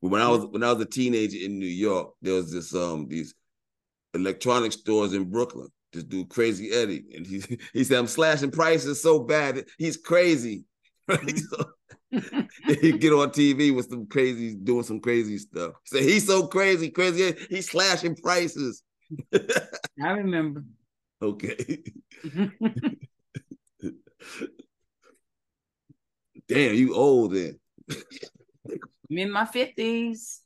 [0.00, 2.74] But when I was when I was a teenager in New York, there was this
[2.74, 3.34] um these
[4.14, 5.68] electronic stores in Brooklyn.
[5.92, 7.42] This dude Crazy Eddie, and he
[7.72, 9.64] he said I'm slashing prices so bad.
[9.78, 10.64] He's crazy.
[11.08, 11.38] Right?
[11.38, 11.64] So,
[12.82, 15.72] he get on TV with some crazy doing some crazy stuff.
[15.86, 17.34] Say he's so crazy, crazy.
[17.48, 18.82] He's slashing prices.
[19.32, 20.64] I remember.
[21.22, 21.82] Okay.
[26.46, 27.58] Damn, you old then.
[29.10, 30.42] I'm in my fifties.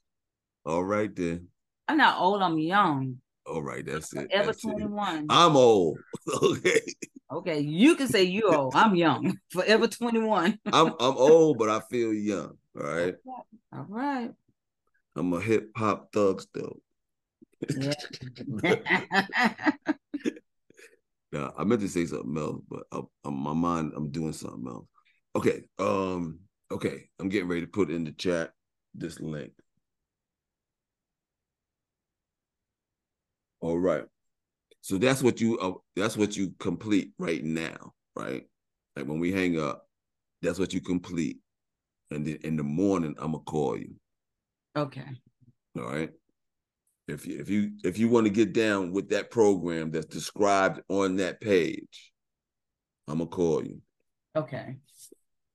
[0.64, 1.48] All right then.
[1.88, 2.42] I'm not old.
[2.42, 3.18] I'm young.
[3.44, 4.28] All right, that's it.
[4.30, 5.26] Ever twenty one.
[5.28, 5.98] I'm old.
[6.42, 6.80] okay.
[7.32, 8.74] Okay, you can say you old.
[8.76, 9.38] I'm young.
[9.50, 10.58] Forever twenty one.
[10.72, 12.56] I'm I'm old, but I feel young.
[12.78, 13.14] All right.
[13.72, 14.30] All right.
[15.16, 16.76] I'm a hip hop thug still.
[17.76, 17.92] Yeah.
[21.32, 24.66] yeah, I meant to say something else, but I, I'm, my mind, I'm doing something
[24.66, 24.86] else.
[25.36, 26.40] Okay, um,
[26.72, 28.52] okay, I'm getting ready to put in the chat
[28.94, 29.52] this link.
[33.60, 34.04] All right.
[34.80, 38.44] So that's what you uh, that's what you complete right now, right?
[38.96, 39.86] Like when we hang up,
[40.40, 41.38] that's what you complete.
[42.10, 43.94] And then in the morning, I'm gonna call you.
[44.76, 45.06] Okay.
[45.78, 46.10] All right.
[47.06, 50.80] If you if you if you want to get down with that program that's described
[50.88, 52.12] on that page,
[53.06, 53.80] I'm gonna call you.
[54.34, 54.78] Okay.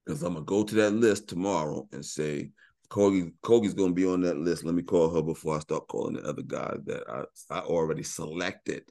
[0.07, 2.51] Because I'm gonna go to that list tomorrow and say,
[2.89, 4.63] Kogi Kogi's gonna be on that list.
[4.63, 8.03] Let me call her before I start calling the other guys that I, I already
[8.03, 8.83] selected.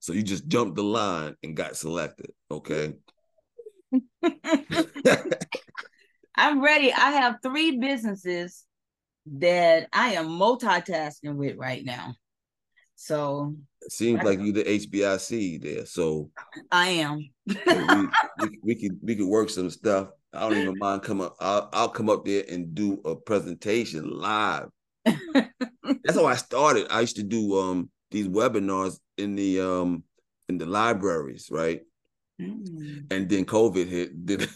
[0.00, 2.32] So you just jumped the line and got selected.
[2.50, 2.94] Okay.
[6.34, 6.92] I'm ready.
[6.92, 8.64] I have three businesses
[9.38, 12.16] that I am multitasking with right now.
[12.96, 15.86] So it seems like you the HBIC there.
[15.86, 16.30] So
[16.72, 17.18] I am.
[17.46, 17.54] we,
[18.40, 21.36] we, we could we could work some stuff I don't even mind come up.
[21.40, 24.68] I'll, I'll come up there and do a presentation live.
[25.04, 26.86] That's how I started.
[26.90, 30.04] I used to do um these webinars in the um
[30.48, 31.80] in the libraries, right?
[32.40, 33.06] Mm.
[33.10, 34.26] And then COVID hit.
[34.26, 34.46] Then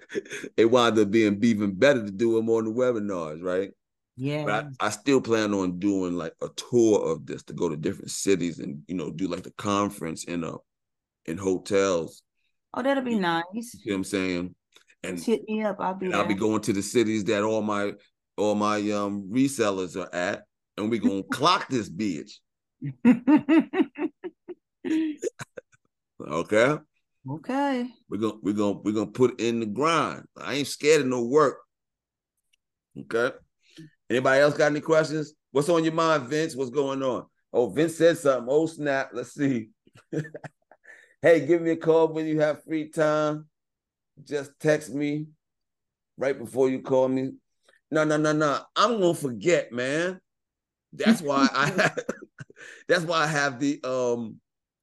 [0.56, 3.70] it wound up being even better to do them on the webinars, right?
[4.16, 4.44] Yeah.
[4.44, 7.76] But I, I, still plan on doing like a tour of this to go to
[7.76, 10.54] different cities and you know do like the conference in a
[11.26, 12.22] in hotels.
[12.72, 13.44] Oh, that'll be nice.
[13.52, 14.54] You see what I'm saying?
[15.08, 15.76] And hit me up.
[15.80, 16.12] I'll be.
[16.12, 17.92] I'll be going to the cities that all my
[18.36, 20.44] all my um resellers are at,
[20.76, 22.32] and we gonna clock this bitch.
[26.28, 26.78] okay.
[27.28, 27.88] Okay.
[28.08, 30.24] We're gonna we're gonna we're gonna put in the grind.
[30.36, 31.58] I ain't scared of no work.
[32.98, 33.36] Okay.
[34.08, 35.34] Anybody else got any questions?
[35.50, 36.54] What's on your mind, Vince?
[36.54, 37.26] What's going on?
[37.52, 38.46] Oh, Vince said something.
[38.48, 39.10] Oh, snap.
[39.12, 39.70] Let's see.
[41.22, 43.46] hey, give me a call when you have free time
[44.24, 45.26] just text me
[46.16, 47.32] right before you call me.
[47.90, 48.60] No, no, no, no.
[48.74, 50.20] I'm gonna forget, man.
[50.92, 51.90] That's why I
[52.88, 54.40] that's why I have the um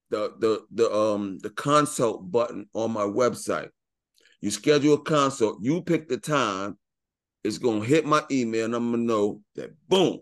[0.10, 3.70] the the the um the consult button on my website.
[4.42, 6.78] You schedule a consult, you pick the time,
[7.44, 10.20] it's gonna hit my email, and I'm gonna know that boom,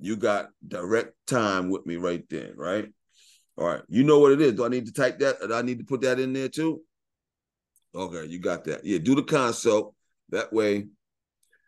[0.00, 2.88] you got direct time with me right then, right?
[3.58, 4.54] All right, you know what it is.
[4.54, 5.40] Do I need to type that?
[5.40, 6.82] Do I need to put that in there too?
[7.94, 8.84] Okay, you got that.
[8.84, 9.94] Yeah, do the consult.
[10.30, 10.86] That way,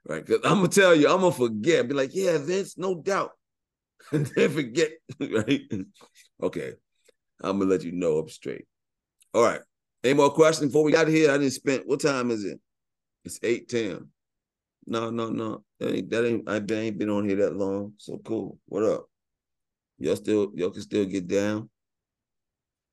[0.08, 0.24] right?
[0.24, 1.86] Because I'm gonna tell you, I'm gonna forget.
[1.86, 3.32] Be like, yeah, Vince, no doubt.
[4.12, 5.60] and then forget, right?
[6.42, 6.72] okay.
[7.42, 8.66] I'm gonna let you know up straight.
[9.34, 9.60] All right.
[10.02, 11.30] Any more questions before we got here?
[11.30, 12.58] I didn't spend what time is it?
[13.24, 14.06] It's 8:10.
[14.86, 15.64] No, no, no.
[15.80, 17.94] That ain't that ain't I ain't been on here that long.
[17.98, 18.58] So cool.
[18.66, 19.06] What up?
[19.98, 21.68] Y'all still y'all can still get down.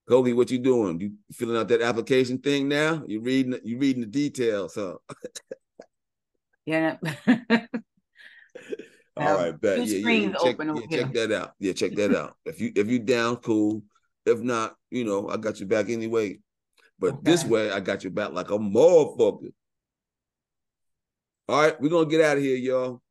[0.08, 1.00] Kobe, what you doing?
[1.00, 3.04] You filling out that application thing now?
[3.08, 4.96] You reading you reading the details, huh?
[6.66, 6.98] yeah.
[9.18, 9.86] All right, bet.
[9.86, 10.34] Yeah, yeah, yeah.
[10.44, 11.54] Check, yeah, check that out.
[11.60, 12.36] Yeah, check that out.
[12.46, 13.84] If you if you down, cool.
[14.26, 16.40] If not, you know, I got you back anyway.
[16.98, 17.22] But okay.
[17.24, 19.52] this way, I got you back like a motherfucker.
[21.50, 23.02] All right, we're gonna get out of here, y'all.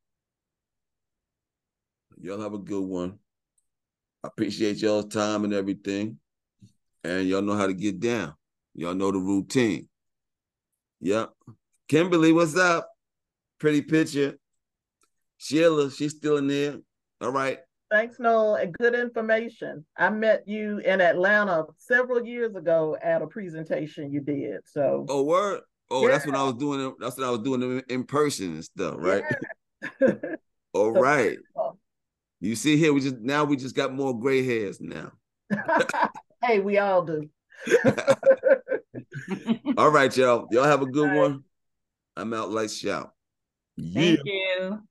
[2.20, 3.18] Y'all have a good one.
[4.22, 6.18] I appreciate y'all's time and everything
[7.04, 8.34] and y'all know how to get down.
[8.74, 9.88] Y'all know the routine.
[11.00, 11.30] Yep.
[11.88, 12.88] Kimberly, what's up?
[13.58, 14.36] Pretty picture.
[15.38, 16.76] Sheila, she's still in there.
[17.20, 17.58] All right.
[17.90, 18.64] Thanks, Noel.
[18.78, 19.84] Good information.
[19.96, 24.60] I met you in Atlanta several years ago at a presentation you did.
[24.64, 25.06] So.
[25.08, 25.62] Oh, word.
[25.90, 26.12] Oh, yeah.
[26.12, 26.94] that's when I was doing.
[27.00, 29.24] That's what I was doing in person and stuff, right?
[30.00, 30.12] Yeah.
[30.72, 31.38] All so, right.
[32.40, 35.12] You see here, we just now we just got more gray hairs now.
[36.42, 37.28] Hey, we all do.
[39.76, 40.48] all right, y'all.
[40.50, 41.44] Y'all have a good one.
[42.16, 42.50] I'm out.
[42.50, 43.12] Lights shout.
[43.94, 44.82] Thank you.